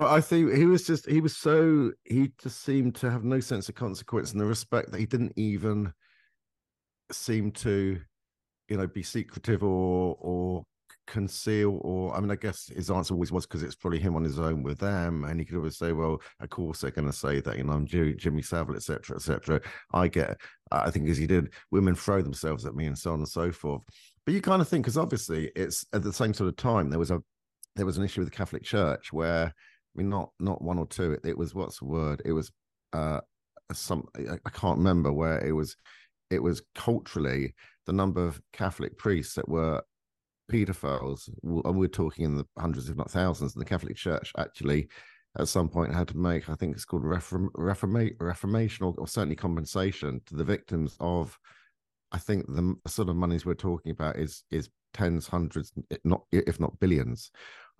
I 0.00 0.20
think 0.20 0.54
he 0.54 0.64
was 0.64 0.86
just 0.86 1.08
he 1.08 1.20
was 1.20 1.36
so 1.36 1.92
he 2.04 2.30
just 2.38 2.62
seemed 2.62 2.94
to 2.96 3.10
have 3.10 3.24
no 3.24 3.40
sense 3.40 3.68
of 3.68 3.74
consequence 3.74 4.30
and 4.30 4.40
the 4.40 4.46
respect 4.46 4.92
that 4.92 5.00
he 5.00 5.06
didn't 5.06 5.32
even 5.36 5.92
seem 7.10 7.50
to 7.52 8.00
you 8.68 8.76
know 8.76 8.86
be 8.86 9.02
secretive 9.02 9.62
or 9.62 10.16
or 10.20 10.64
conceal 11.08 11.80
or 11.82 12.14
I 12.14 12.20
mean 12.20 12.30
I 12.30 12.36
guess 12.36 12.70
his 12.74 12.90
answer 12.90 13.14
always 13.14 13.32
was 13.32 13.46
because 13.46 13.62
it's 13.62 13.74
probably 13.74 13.98
him 13.98 14.14
on 14.14 14.24
his 14.24 14.38
own 14.38 14.62
with 14.62 14.78
them 14.78 15.24
and 15.24 15.40
he 15.40 15.46
could 15.46 15.56
always 15.56 15.78
say 15.78 15.92
well 15.92 16.20
of 16.40 16.50
course 16.50 16.80
they're 16.80 16.90
going 16.90 17.08
to 17.08 17.16
say 17.16 17.40
that 17.40 17.56
you 17.56 17.64
know 17.64 17.72
I'm 17.72 17.86
Jimmy, 17.86 18.42
Savile 18.42 18.76
etc 18.76 19.16
etc 19.16 19.60
I 19.92 20.08
get 20.08 20.38
I 20.70 20.90
think 20.90 21.08
as 21.08 21.16
he 21.16 21.26
did 21.26 21.54
women 21.70 21.94
throw 21.94 22.20
themselves 22.20 22.66
at 22.66 22.74
me 22.74 22.86
and 22.86 22.98
so 22.98 23.12
on 23.12 23.20
and 23.20 23.28
so 23.28 23.50
forth. 23.50 23.82
But 24.26 24.34
you 24.34 24.42
kind 24.42 24.60
of 24.60 24.68
think 24.68 24.84
because 24.84 24.98
obviously 24.98 25.50
it's 25.56 25.86
at 25.94 26.02
the 26.02 26.12
same 26.12 26.34
sort 26.34 26.48
of 26.48 26.56
time 26.56 26.90
there 26.90 26.98
was 26.98 27.10
a 27.10 27.22
there 27.74 27.86
was 27.86 27.96
an 27.96 28.04
issue 28.04 28.20
with 28.20 28.30
the 28.30 28.36
Catholic 28.36 28.62
Church 28.62 29.10
where 29.12 29.46
I 29.46 29.52
mean 29.94 30.10
not 30.10 30.30
not 30.38 30.60
one 30.60 30.78
or 30.78 30.86
two 30.86 31.12
it, 31.12 31.20
it 31.24 31.38
was 31.38 31.54
what's 31.54 31.78
the 31.78 31.86
word? 31.86 32.20
It 32.26 32.32
was 32.32 32.52
uh 32.92 33.20
some 33.72 34.06
I 34.16 34.50
can't 34.50 34.78
remember 34.78 35.12
where 35.12 35.38
it 35.38 35.52
was 35.52 35.76
it 36.30 36.42
was 36.42 36.62
culturally 36.74 37.54
the 37.86 37.92
number 37.92 38.24
of 38.26 38.40
Catholic 38.52 38.98
priests 38.98 39.34
that 39.34 39.48
were 39.48 39.82
pedophiles, 40.50 41.28
and 41.42 41.76
we're 41.76 41.88
talking 41.88 42.24
in 42.24 42.36
the 42.36 42.46
hundreds, 42.58 42.88
if 42.88 42.96
not 42.96 43.10
thousands, 43.10 43.54
and 43.54 43.60
the 43.60 43.68
Catholic 43.68 43.96
Church 43.96 44.32
actually 44.38 44.88
at 45.38 45.48
some 45.48 45.68
point 45.68 45.94
had 45.94 46.08
to 46.08 46.16
make, 46.16 46.48
I 46.48 46.54
think 46.54 46.74
it's 46.74 46.84
called 46.84 47.04
reform, 47.04 47.50
reforma, 47.56 48.10
reformation 48.18 48.86
or, 48.86 48.94
or 48.98 49.06
certainly 49.06 49.36
compensation 49.36 50.20
to 50.26 50.36
the 50.36 50.44
victims 50.44 50.96
of, 51.00 51.38
I 52.12 52.18
think 52.18 52.46
the 52.46 52.76
sort 52.86 53.08
of 53.08 53.16
monies 53.16 53.44
we're 53.44 53.54
talking 53.54 53.92
about 53.92 54.16
is 54.16 54.42
is 54.50 54.70
tens, 54.94 55.26
hundreds, 55.28 55.72
if 55.90 55.98
not 56.04 56.22
if 56.32 56.58
not 56.58 56.80
billions, 56.80 57.30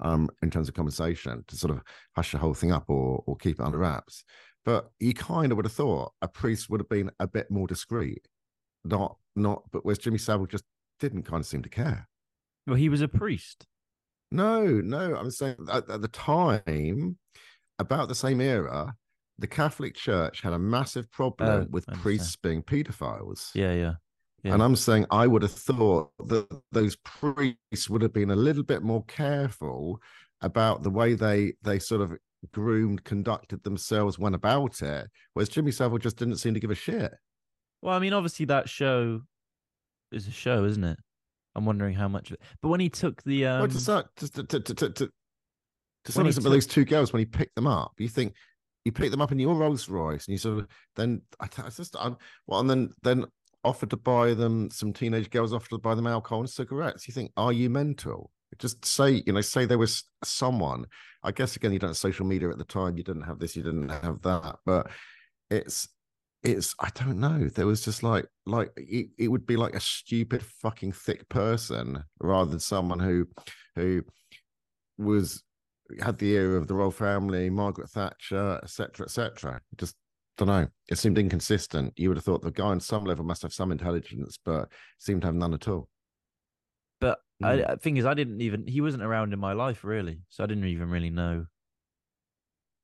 um, 0.01 0.29
in 0.43 0.51
terms 0.51 0.69
of 0.69 0.75
compensation 0.75 1.45
to 1.49 1.57
sort 1.57 1.73
of 1.73 1.83
hush 2.15 2.33
the 2.33 2.39
whole 2.39 2.55
thing 2.55 2.73
up 2.73 2.85
or 2.89 3.23
or 3.27 3.37
keep 3.37 3.59
it 3.59 3.65
under 3.65 3.79
wraps. 3.79 4.25
But 4.65 4.91
you 5.01 5.15
kind 5.15 5.51
of 5.51 5.57
would 5.57 5.65
have 5.65 5.73
thought 5.73 6.13
a 6.21 6.29
priest 6.29 6.69
would 6.69 6.81
have 6.81 6.89
been 6.91 7.11
a 7.19 7.27
bit 7.27 7.51
more 7.51 7.67
discreet, 7.67 8.29
not 8.89 9.17
not. 9.37 9.63
But 9.73 9.85
whereas 9.85 9.99
Jimmy 9.99 10.19
Savile 10.19 10.47
just 10.47 10.65
didn't 11.01 11.23
kind 11.23 11.41
of 11.41 11.47
seem 11.47 11.63
to 11.63 11.69
care. 11.69 12.09
well, 12.67 12.77
he 12.77 12.89
was 12.89 13.01
a 13.01 13.09
priest. 13.09 13.65
No, 14.31 14.65
no, 14.67 15.15
I'm 15.17 15.31
saying 15.31 15.57
at, 15.73 15.89
at 15.89 16.03
the 16.03 16.09
time, 16.09 17.17
about 17.79 18.09
the 18.09 18.15
same 18.15 18.41
era, 18.41 18.93
the 19.39 19.47
Catholic 19.47 19.95
Church 19.95 20.41
had 20.43 20.53
a 20.53 20.59
massive 20.59 21.11
problem 21.11 21.49
Oh, 21.49 21.67
with 21.71 21.87
priests 21.87 22.37
being 22.37 22.63
pedophiles. 22.63 23.51
Yeah, 23.55 23.73
yeah, 23.73 23.95
yeah. 24.43 24.53
And 24.53 24.63
I'm 24.63 24.77
saying 24.77 25.07
I 25.11 25.27
would 25.27 25.43
have 25.43 25.53
thought 25.53 26.11
that 26.27 26.47
those 26.73 26.97
priests 26.97 27.89
would 27.89 28.03
have 28.03 28.13
been 28.13 28.31
a 28.33 28.37
little 28.37 28.65
bit 28.65 28.83
more 28.83 29.05
careful 29.05 30.01
about 30.43 30.83
the 30.83 30.91
way 30.91 31.15
they 31.15 31.55
they 31.63 31.79
sort 31.79 32.03
of 32.03 32.13
groomed, 32.53 33.05
conducted 33.05 33.63
themselves, 33.65 34.19
went 34.19 34.35
about 34.35 34.83
it. 34.83 35.07
Whereas 35.33 35.49
Jimmy 35.49 35.71
Savile 35.73 35.99
just 35.99 36.17
didn't 36.17 36.37
seem 36.37 36.55
to 36.55 36.61
give 36.61 36.71
a 36.71 36.75
shit. 36.75 37.13
Well, 37.83 37.95
I 37.95 37.99
mean, 37.99 38.13
obviously 38.13 38.47
that 38.47 38.69
show 38.69 39.23
is 40.13 40.27
a 40.27 40.33
show, 40.33 40.65
isn't 40.65 40.85
it? 40.85 40.99
I'm 41.55 41.65
wondering 41.65 41.95
how 41.95 42.09
much 42.09 42.31
of 42.31 42.35
it. 42.35 42.43
But 42.63 42.69
when 42.69 42.81
he 42.81 42.89
took 42.89 43.23
the 43.23 43.47
um, 43.47 43.61
well, 43.61 43.69
to 43.69 43.81
start, 43.81 44.07
just 44.17 44.35
to, 44.37 44.45
to, 44.45 44.61
to, 44.61 44.75
to, 44.75 44.91
to, 44.91 45.13
some 46.13 46.27
extent, 46.27 46.45
with 46.45 46.53
those 46.53 46.67
two 46.67 46.85
girls, 46.85 47.13
when 47.13 47.21
he 47.21 47.27
picked 47.27 47.55
them 47.55 47.67
up, 47.67 47.93
you 47.99 48.09
think 48.09 48.35
you 48.85 48.93
pick 48.93 49.11
them 49.11 49.21
up 49.21 49.33
in 49.33 49.39
your 49.39 49.55
Rolls 49.55 49.89
Royce, 49.89 50.27
and 50.27 50.33
you 50.33 50.39
sort 50.39 50.61
of 50.61 50.69
then 50.97 51.23
I, 51.41 51.49
I 51.59 51.69
just 51.71 51.97
I, 51.97 52.13
well, 52.47 52.61
and 52.61 52.71
then 52.71 52.91
then 53.03 53.27
offered 53.65 53.91
to 53.91 53.97
buy 53.97 54.35
them 54.35 54.71
some 54.71 54.93
teenage 54.93 55.31
girls 55.31 55.53
offered 55.53 55.71
to 55.71 55.79
buy 55.79 55.95
them 55.95 56.07
alcohol 56.07 56.41
and 56.41 56.51
cigarettes. 56.51 57.09
You 57.09 57.13
think, 57.13 57.33
are 57.37 57.53
you 57.53 57.69
mental? 57.69 58.31
Just 58.59 58.85
say, 58.85 59.23
you 59.27 59.33
know, 59.33 59.41
say 59.41 59.67
there 59.67 59.79
was 59.79 60.05
someone. 60.25 60.87
I 61.23 61.33
guess 61.33 61.57
again, 61.57 61.73
you 61.73 61.79
don't 61.79 61.91
have 61.91 61.97
social 61.97 62.25
media 62.25 62.49
at 62.49 62.59
the 62.59 62.65
time. 62.65 62.97
You 62.97 63.05
didn't 63.05 63.23
have 63.23 63.39
this. 63.39 63.57
You 63.57 63.63
didn't 63.63 63.91
have 63.91 64.23
that. 64.23 64.57
But 64.65 64.91
it's 65.51 65.89
it's 66.53 66.75
I 66.81 66.91
don't 66.95 67.21
know. 67.21 67.49
There 67.49 67.67
was 67.67 67.85
just 67.85 68.03
like 68.03 68.27
like 68.47 68.71
it, 68.77 69.09
it 69.19 69.29
would 69.29 69.47
be 69.47 69.57
like 69.57 69.75
a 69.75 69.81
stupid 69.81 70.43
fucking 70.43 70.93
thick 70.93 71.29
person 71.29 72.03
rather 72.21 72.51
than 72.51 72.61
someone 72.61 72.99
who 72.99 73.27
who 73.77 74.03
was 74.97 75.43
had 76.01 76.19
the 76.19 76.33
ear 76.33 76.57
of 76.57 76.69
the 76.69 76.75
royal 76.75 76.91
family, 76.91 77.49
Margaret 77.51 77.91
Thatcher, 77.91 78.61
etc., 78.63 79.07
etc. 79.07 79.61
Just 79.77 79.97
don't 80.37 80.49
know. 80.49 80.69
It 80.89 80.99
seemed 80.99 81.19
inconsistent. 81.19 81.95
You 81.97 82.11
would 82.11 82.17
have 82.19 82.25
thought 82.25 82.43
the 82.43 82.51
guy 82.51 82.67
on 82.67 82.81
some 82.81 83.05
level 83.05 83.25
must 83.25 83.43
have 83.43 83.53
some 83.53 83.73
intelligence, 83.73 84.39
but 84.45 84.69
seemed 84.99 85.23
to 85.23 85.29
have 85.29 85.35
none 85.35 85.55
at 85.55 85.69
all. 85.69 85.89
But 87.01 87.19
I, 87.43 87.57
Mm. 87.57 87.71
I 87.71 87.77
thing 87.77 87.97
is, 87.97 88.05
I 88.05 88.15
didn't 88.15 88.41
even 88.41 88.67
he 88.67 88.81
wasn't 88.81 89.05
around 89.05 89.33
in 89.33 89.39
my 89.39 89.53
life 89.53 89.85
really, 89.85 90.21
so 90.29 90.45
I 90.45 90.47
didn't 90.47 90.65
even 90.65 90.91
really 90.91 91.11
know. 91.11 91.47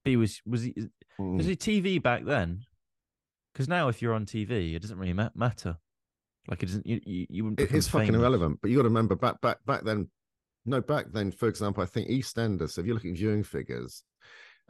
He 0.04 0.16
was 0.16 0.40
was 0.46 0.62
he 0.62 0.74
Mm. 1.18 1.36
was 1.36 1.46
he 1.46 1.56
TV 1.56 2.02
back 2.02 2.24
then? 2.24 2.64
Because 3.54 3.68
now, 3.68 3.88
if 3.88 4.02
you're 4.02 4.12
on 4.12 4.26
TV, 4.26 4.74
it 4.74 4.80
doesn't 4.80 4.98
really 4.98 5.12
ma- 5.12 5.30
matter. 5.34 5.78
Like 6.48 6.62
it 6.62 6.66
doesn't. 6.66 6.86
You 6.86 7.00
you, 7.06 7.26
you 7.30 7.44
wouldn't. 7.44 7.72
It's 7.72 7.88
fucking 7.88 8.14
irrelevant. 8.14 8.58
But 8.60 8.70
you 8.70 8.76
got 8.76 8.82
to 8.82 8.88
remember 8.88 9.14
back 9.14 9.40
back 9.40 9.58
back 9.64 9.84
then. 9.84 10.08
No, 10.66 10.80
back 10.80 11.06
then, 11.12 11.30
for 11.30 11.48
example, 11.48 11.82
I 11.82 11.86
think 11.86 12.08
EastEnders. 12.08 12.70
So 12.70 12.80
if 12.80 12.86
you're 12.86 12.94
looking 12.94 13.12
at 13.12 13.18
viewing 13.18 13.44
figures, 13.44 14.02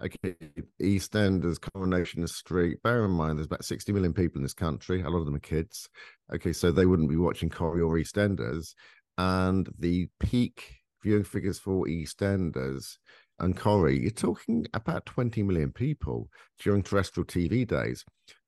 okay, 0.03 0.35
EastEnders, 0.83 1.61
Coronation 1.61 2.27
Street. 2.27 2.83
Bear 2.83 3.05
in 3.05 3.13
mind, 3.13 3.39
there's 3.39 3.47
about 3.47 3.65
60 3.65 3.93
million 3.93 4.13
people 4.13 4.39
in 4.39 4.43
this 4.43 4.55
country. 4.55 5.03
A 5.03 5.09
lot 5.09 5.21
of 5.21 5.27
them 5.27 5.37
are 5.37 5.41
kids. 5.41 5.89
Okay, 6.35 6.53
so 6.53 6.71
they 6.71 6.87
wouldn't 6.87 7.09
be 7.09 7.17
watching 7.17 7.49
Corrie 7.49 7.81
or 7.81 7.95
EastEnders. 7.95 8.75
And 9.19 9.69
the 9.79 10.09
peak 10.19 10.77
viewing 11.03 11.25
figures 11.25 11.59
for 11.59 11.87
EastEnders 11.87 12.97
and 13.39 13.57
Corrie, 13.57 14.01
you're 14.01 14.11
talking 14.11 14.67
about 14.75 15.07
20 15.07 15.43
million 15.43 15.73
people 15.73 16.29
during 16.59 16.83
terrestrial 16.83 17.27
TV 17.27 17.67
days. 17.67 18.05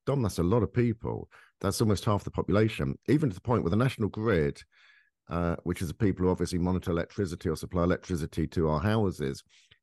Dom, 0.07 0.23
that's 0.23 0.39
a 0.39 0.43
lot 0.43 0.63
of 0.63 0.73
people. 0.73 1.29
That's 1.61 1.81
almost 1.81 2.05
half 2.05 2.25
the 2.25 2.31
population, 2.31 2.97
even 3.09 3.29
to 3.29 3.35
the 3.35 3.41
point 3.41 3.63
where 3.63 3.71
the 3.71 3.77
national 3.77 4.09
grid, 4.09 4.61
uh, 5.29 5.57
which 5.65 5.83
is 5.83 5.89
the 5.89 5.95
people 5.95 6.25
who 6.25 6.31
obviously 6.31 6.59
monitor 6.59 6.93
electricity 6.93 7.49
or 7.49 7.57
supply 7.57 7.83
electricity 7.83 8.47
to 8.49 8.69
our 8.69 8.81
houses, 8.81 9.43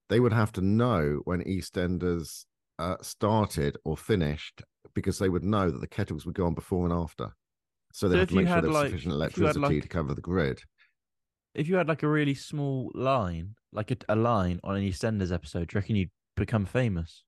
they 0.09 0.19
would 0.19 0.33
have 0.33 0.51
to 0.53 0.61
know 0.61 1.21
when 1.25 1.43
EastEnders 1.43 2.45
uh, 2.79 2.95
started 3.01 3.77
or 3.83 3.97
finished 3.97 4.61
because 4.95 5.19
they 5.19 5.29
would 5.29 5.43
know 5.43 5.69
that 5.69 5.81
the 5.81 5.87
kettles 5.87 6.25
would 6.25 6.35
go 6.35 6.45
on 6.45 6.53
before 6.53 6.85
and 6.85 6.93
after. 6.93 7.29
So 7.91 8.07
they 8.07 8.15
So 8.15 8.19
have 8.19 8.29
to 8.29 8.35
make 8.35 8.47
sure 8.47 8.61
there's 8.61 8.73
like- 8.73 8.87
sufficient 8.87 9.13
if 9.13 9.37
you 9.37 9.45
had, 9.45 9.55
electricity 9.55 9.75
like- 9.75 9.83
to 9.83 9.89
cover 9.89 10.13
the 10.13 10.21
grid. 10.21 10.61
If 11.53 11.67
you 11.67 11.75
had 11.75 11.87
like 11.87 12.01
a 12.01 12.07
really 12.07 12.33
small 12.33 12.91
line, 12.95 13.55
like 13.71 13.91
a, 13.91 13.97
a 14.09 14.15
line 14.15 14.59
on 14.63 14.75
an 14.75 14.83
EastEnders 14.83 15.31
episode, 15.31 15.67
do 15.67 15.75
you 15.75 15.79
reckon 15.81 15.95
you'd 15.97 16.09
become 16.35 16.65
famous? 16.65 17.23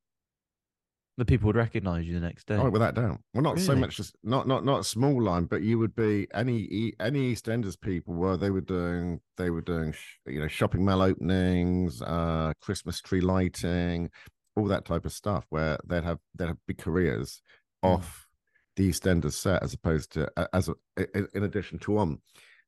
The 1.18 1.24
people 1.26 1.48
would 1.48 1.56
recognize 1.56 2.06
you 2.06 2.14
the 2.14 2.20
next 2.20 2.46
day. 2.46 2.56
Oh, 2.56 2.70
without 2.70 2.96
doubt. 2.96 3.22
Well, 3.34 3.42
not 3.44 3.60
so 3.60 3.74
much 3.76 4.00
as 4.02 4.12
not 4.24 4.48
not 4.50 4.66
not 4.66 4.82
a 4.82 4.84
small 4.84 5.22
line, 5.24 5.46
but 5.46 5.62
you 5.62 5.80
would 5.80 5.96
be 5.96 6.28
any 6.34 6.94
any 7.00 7.34
EastEnders 7.34 7.80
people 7.80 8.14
were 8.16 8.36
they 8.36 8.50
were 8.50 8.60
doing 8.60 9.22
they 9.38 9.50
were 9.50 9.62
doing 9.62 9.94
you 10.26 10.42
know 10.42 10.50
shopping 10.50 10.84
mall 10.84 11.02
openings, 11.02 12.02
uh, 12.02 12.52
Christmas 12.62 13.00
tree 13.00 13.22
lighting, 13.22 14.10
all 14.58 14.66
that 14.68 14.84
type 14.84 15.06
of 15.06 15.14
stuff 15.14 15.46
where 15.50 15.78
they'd 15.88 16.04
have 16.04 16.20
they'd 16.38 16.48
have 16.48 16.58
big 16.68 16.78
careers 16.80 17.42
Mm. 17.84 17.96
off 17.96 18.28
the 18.76 18.90
EastEnders 18.90 19.34
set 19.34 19.62
as 19.64 19.74
opposed 19.74 20.12
to 20.14 20.30
as 20.54 20.68
a, 20.70 20.76
in- 21.14 21.28
in 21.34 21.44
addition 21.44 21.80
to 21.80 21.98
on. 21.98 22.20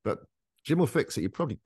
But 0.06 0.20
Jim 0.68 0.80
will 0.80 0.86
fix 0.86 1.18
it. 1.18 1.22
You 1.22 1.30
probably 1.30 1.58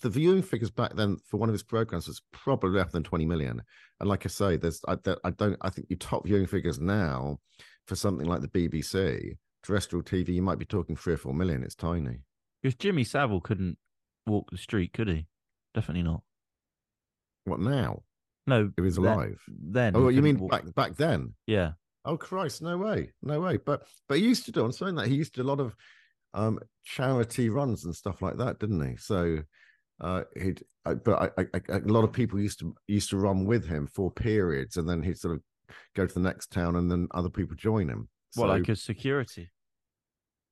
the 0.00 0.10
viewing 0.10 0.42
figures 0.42 0.68
back 0.72 0.96
then 0.96 1.16
for 1.28 1.36
one 1.36 1.48
of 1.48 1.52
his 1.52 1.62
programs 1.62 2.08
was 2.08 2.20
probably 2.32 2.70
less 2.70 2.90
than 2.90 3.04
twenty 3.04 3.24
million. 3.24 3.62
And 4.00 4.08
like 4.08 4.26
I 4.26 4.28
say, 4.28 4.56
there's 4.56 4.80
I, 4.88 4.96
I 5.22 5.30
don't 5.30 5.56
I 5.60 5.70
think 5.70 5.86
your 5.88 5.98
top 5.98 6.26
viewing 6.26 6.48
figures 6.48 6.80
now 6.80 7.38
for 7.86 7.94
something 7.94 8.26
like 8.26 8.40
the 8.40 8.48
BBC 8.48 9.36
terrestrial 9.62 10.02
TV, 10.02 10.30
you 10.30 10.42
might 10.42 10.58
be 10.58 10.64
talking 10.64 10.96
three 10.96 11.14
or 11.14 11.18
four 11.18 11.32
million. 11.32 11.62
It's 11.62 11.76
tiny. 11.76 12.18
Because 12.60 12.74
Jimmy 12.74 13.04
Savile 13.04 13.40
couldn't 13.40 13.78
walk 14.26 14.50
the 14.50 14.58
street, 14.58 14.92
could 14.92 15.06
he? 15.06 15.28
Definitely 15.72 16.02
not. 16.02 16.22
What 17.44 17.60
now? 17.60 18.02
No, 18.48 18.72
he 18.74 18.82
was 18.82 18.96
alive. 18.96 19.40
Then, 19.46 19.94
Oh, 19.94 20.08
you 20.08 20.20
mean 20.20 20.38
walk- 20.38 20.50
back 20.50 20.74
back 20.74 20.96
then? 20.96 21.34
Yeah, 21.46 21.74
Oh 22.04 22.16
Christ, 22.16 22.60
no 22.60 22.76
way, 22.76 23.12
no 23.22 23.40
way. 23.40 23.56
But 23.56 23.86
but 24.08 24.18
he 24.18 24.24
used 24.24 24.46
to 24.46 24.52
do 24.52 24.64
on 24.64 24.72
saying 24.72 24.96
that 24.96 25.06
he 25.06 25.14
used 25.14 25.32
to 25.36 25.42
do 25.42 25.46
a 25.46 25.50
lot 25.50 25.60
of 25.60 25.76
um 26.34 26.58
charity 26.84 27.48
runs 27.50 27.84
and 27.84 27.94
stuff 27.94 28.22
like 28.22 28.36
that, 28.38 28.58
didn't 28.58 28.86
he? 28.88 28.96
So 28.96 29.38
uh 30.00 30.22
he'd 30.40 30.62
I, 30.84 30.94
but 30.94 31.32
I, 31.38 31.42
I, 31.42 31.60
I, 31.72 31.76
a 31.76 31.78
lot 31.80 32.02
of 32.04 32.12
people 32.12 32.40
used 32.40 32.58
to 32.60 32.74
used 32.88 33.10
to 33.10 33.16
run 33.16 33.44
with 33.44 33.66
him 33.68 33.86
for 33.86 34.10
periods 34.10 34.76
and 34.76 34.88
then 34.88 35.02
he'd 35.02 35.18
sort 35.18 35.36
of 35.36 35.42
go 35.94 36.06
to 36.06 36.14
the 36.14 36.20
next 36.20 36.50
town 36.50 36.76
and 36.76 36.90
then 36.90 37.06
other 37.12 37.28
people 37.30 37.54
join 37.56 37.88
him. 37.88 38.08
well, 38.36 38.48
So- 38.48 38.52
like 38.52 38.68
a 38.68 38.76
security. 38.76 39.50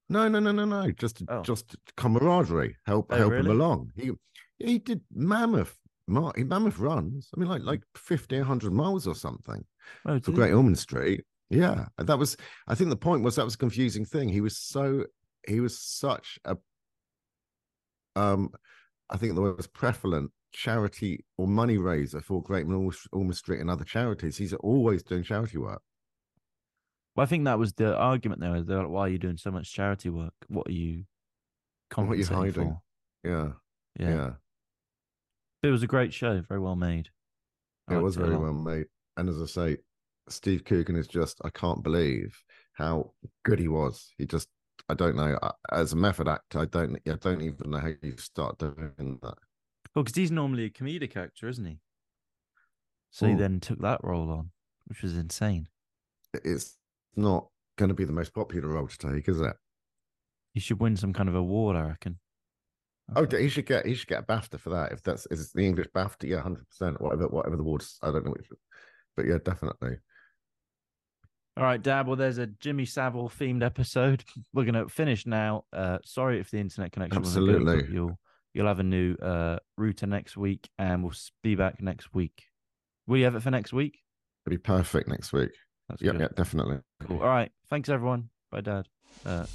no, 0.09 0.29
no, 0.29 0.39
no, 0.41 0.53
no, 0.53 0.65
no. 0.65 0.91
Just 0.93 1.23
Oh. 1.29 1.43
just 1.43 1.77
camaraderie, 1.97 2.77
help 2.87 3.07
Oh, 3.11 3.17
help 3.17 3.33
him 3.33 3.47
along. 3.49 3.93
He 3.97 4.13
he 4.59 4.79
did 4.79 5.01
mammoth 5.13 5.77
mammoth 6.07 6.79
runs. 6.79 7.29
I 7.35 7.41
mean, 7.41 7.49
like 7.49 7.63
like 7.63 7.83
50, 7.95 8.39
100 8.39 8.73
miles 8.73 9.07
or 9.07 9.15
something 9.15 9.65
Oh, 10.07 10.19
for? 10.21 10.33
Great 10.33 10.53
Ormond 10.53 10.79
Street. 10.79 11.25
Yeah, 11.51 11.87
that 11.99 12.19
was. 12.19 12.37
I 12.69 12.75
think 12.77 12.91
the 12.91 12.97
point 12.97 13.23
was 13.25 13.35
that 13.37 13.45
was 13.45 13.55
a 13.55 13.59
confusing 13.59 14.05
thing. 14.05 14.29
He 14.29 14.41
was 14.41 14.57
so. 14.57 15.05
He 15.47 15.61
was 15.61 15.81
such 15.81 16.39
a. 16.45 16.57
Um, 18.17 18.51
I 19.09 19.17
think 19.17 19.35
the 19.35 19.41
word 19.41 19.57
was 19.57 19.67
prevalent 19.67 20.31
charity 20.53 21.25
or 21.39 21.47
money 21.47 21.79
raiser 21.79 22.21
for 22.21 22.43
Great 22.43 22.67
Ormond 22.67 23.37
Street 23.37 23.61
and 23.61 23.71
other 23.71 23.85
charities. 23.85 24.37
He's 24.37 24.53
always 24.55 25.03
doing 25.03 25.23
charity 25.23 25.59
work. 25.59 25.83
Well, 27.15 27.25
I 27.25 27.27
think 27.27 27.45
that 27.45 27.59
was 27.59 27.73
the 27.75 27.97
argument 27.97 28.41
there. 28.41 28.63
They're 28.63 28.79
like, 28.79 28.89
why 28.89 29.01
are 29.03 29.09
you 29.09 29.19
doing 29.19 29.37
so 29.37 29.51
much 29.51 29.73
charity 29.73 30.11
work? 30.11 30.35
What 30.49 30.69
are 30.69 30.73
you 30.73 31.05
What 31.95 32.11
are 32.11 32.15
you 32.15 32.25
hiding? 32.25 32.53
for? 32.53 32.83
Yeah, 33.25 33.53
Yeah. 33.99 34.09
yeah. 34.09 34.31
It 35.63 35.69
was 35.69 35.83
a 35.83 35.87
great 35.89 36.15
show, 36.15 36.41
very 36.41 36.61
well 36.61 36.77
made. 36.77 37.11
I 37.89 37.97
It 37.97 38.03
was 38.03 38.17
very 38.17 38.37
well 38.37 38.55
made. 38.55 38.87
And 39.17 39.29
as 39.29 39.43
I 39.43 39.47
say, 39.47 39.77
Steve 40.29 40.65
Coogan 40.65 40.97
is 40.97 41.09
just, 41.09 41.41
I 41.45 41.51
can't 41.51 41.83
believe 41.83 42.43
how 42.75 43.13
good 43.45 43.59
he 43.59 43.69
was. 43.69 44.15
He 44.17 44.25
just, 44.27 44.49
I 44.91 44.95
don't 44.95 45.17
know. 45.17 45.39
As 45.71 45.93
a 45.93 45.97
method 45.97 46.29
actor, 46.29 46.59
I 46.59 46.65
don't, 46.65 46.99
I 47.09 47.15
don't 47.15 47.43
even 47.43 47.71
know 47.71 47.79
how 47.79 47.93
you 48.03 48.17
start 48.17 48.59
doing 48.59 49.19
that. 49.23 49.35
Well, 49.95 50.05
because 50.05 50.17
he's 50.17 50.31
normally 50.31 50.65
a 50.65 50.71
comedic 50.71 51.17
actor, 51.17 51.49
isn't 51.49 51.65
he? 51.65 51.79
So 53.11 53.27
he 53.27 53.35
Mm. 53.35 53.39
then 53.39 53.61
took 53.61 53.81
that 53.81 54.03
role 54.03 54.31
on, 54.31 54.51
which 54.87 55.03
was 55.03 55.17
insane. 55.17 55.69
It's 56.33 56.77
not 57.17 57.49
going 57.77 57.89
to 57.89 57.95
be 57.95 58.05
the 58.05 58.13
most 58.13 58.35
popular 58.35 58.69
role 58.69 58.89
to 58.89 58.99
take, 58.99 59.29
is 59.29 59.41
it? 59.41 59.57
He 60.55 60.61
should 60.61 60.81
win 60.81 60.97
some 60.97 61.13
kind 61.13 61.29
of 61.29 61.35
award, 61.35 61.77
I 61.77 61.83
reckon. 61.83 62.19
Oh, 63.17 63.27
he 63.27 63.49
should 63.49 63.67
get, 63.67 63.87
he 63.87 63.95
should 63.95 64.09
get 64.09 64.21
a 64.21 64.27
BAFTA 64.27 64.61
for 64.61 64.71
that. 64.71 64.93
If 64.93 65.03
that's, 65.03 65.27
is 65.27 65.53
the 65.53 65.67
English 65.67 65.89
BAFTA? 65.95 66.29
Yeah, 66.29 66.43
hundred 66.43 66.69
percent. 66.69 67.01
Whatever, 67.01 67.29
whatever 67.29 67.57
the 67.57 67.63
awards. 67.63 67.99
I 68.03 68.13
don't 68.13 68.25
know 68.25 68.33
which, 68.33 68.47
but 69.17 69.27
yeah, 69.27 69.39
definitely. 69.45 69.97
All 71.57 71.65
right, 71.65 71.83
Dad. 71.83 72.07
Well, 72.07 72.17
there's 72.17 72.39
a 72.39 72.47
Jimmy 72.47 72.85
Savile 72.87 73.29
themed 73.29 73.63
episode. 73.65 74.25
We're 74.55 74.65
gonna 74.65 74.89
finish 74.89 75.27
now. 75.27 75.65
Uh, 75.73 75.99
sorry 76.05 76.41
if 76.41 76.51
the 76.51 76.59
internet 76.59 76.93
connection 76.93 77.23
wasn't 77.23 77.47
good, 77.47 77.57
Absolutely. 77.63 77.95
you'll 77.95 78.19
you'll 78.55 78.67
have 78.67 78.79
a 78.81 78.85
new 78.85 79.15
uh 79.17 79.59
router 79.77 80.07
next 80.07 80.37
week, 80.37 80.69
and 80.79 81.03
we'll 81.03 81.13
be 81.43 81.55
back 81.57 81.83
next 81.83 82.15
week. 82.15 82.45
Will 83.07 83.19
you 83.19 83.25
have 83.25 83.35
it 83.35 83.43
for 83.43 83.51
next 83.51 83.73
week? 83.73 83.99
It'll 84.47 84.55
be 84.55 84.59
perfect 84.59 85.09
next 85.09 85.33
week. 85.33 85.51
That's 85.89 86.01
Yeah, 86.01 86.13
good. 86.13 86.21
yeah, 86.23 86.29
definitely. 86.37 86.79
Cool. 87.07 87.19
All 87.21 87.27
right. 87.29 87.51
Thanks, 87.69 87.89
everyone. 87.89 88.31
Bye, 88.51 88.61
Dad. 88.61 88.87
Uh, 89.27 89.47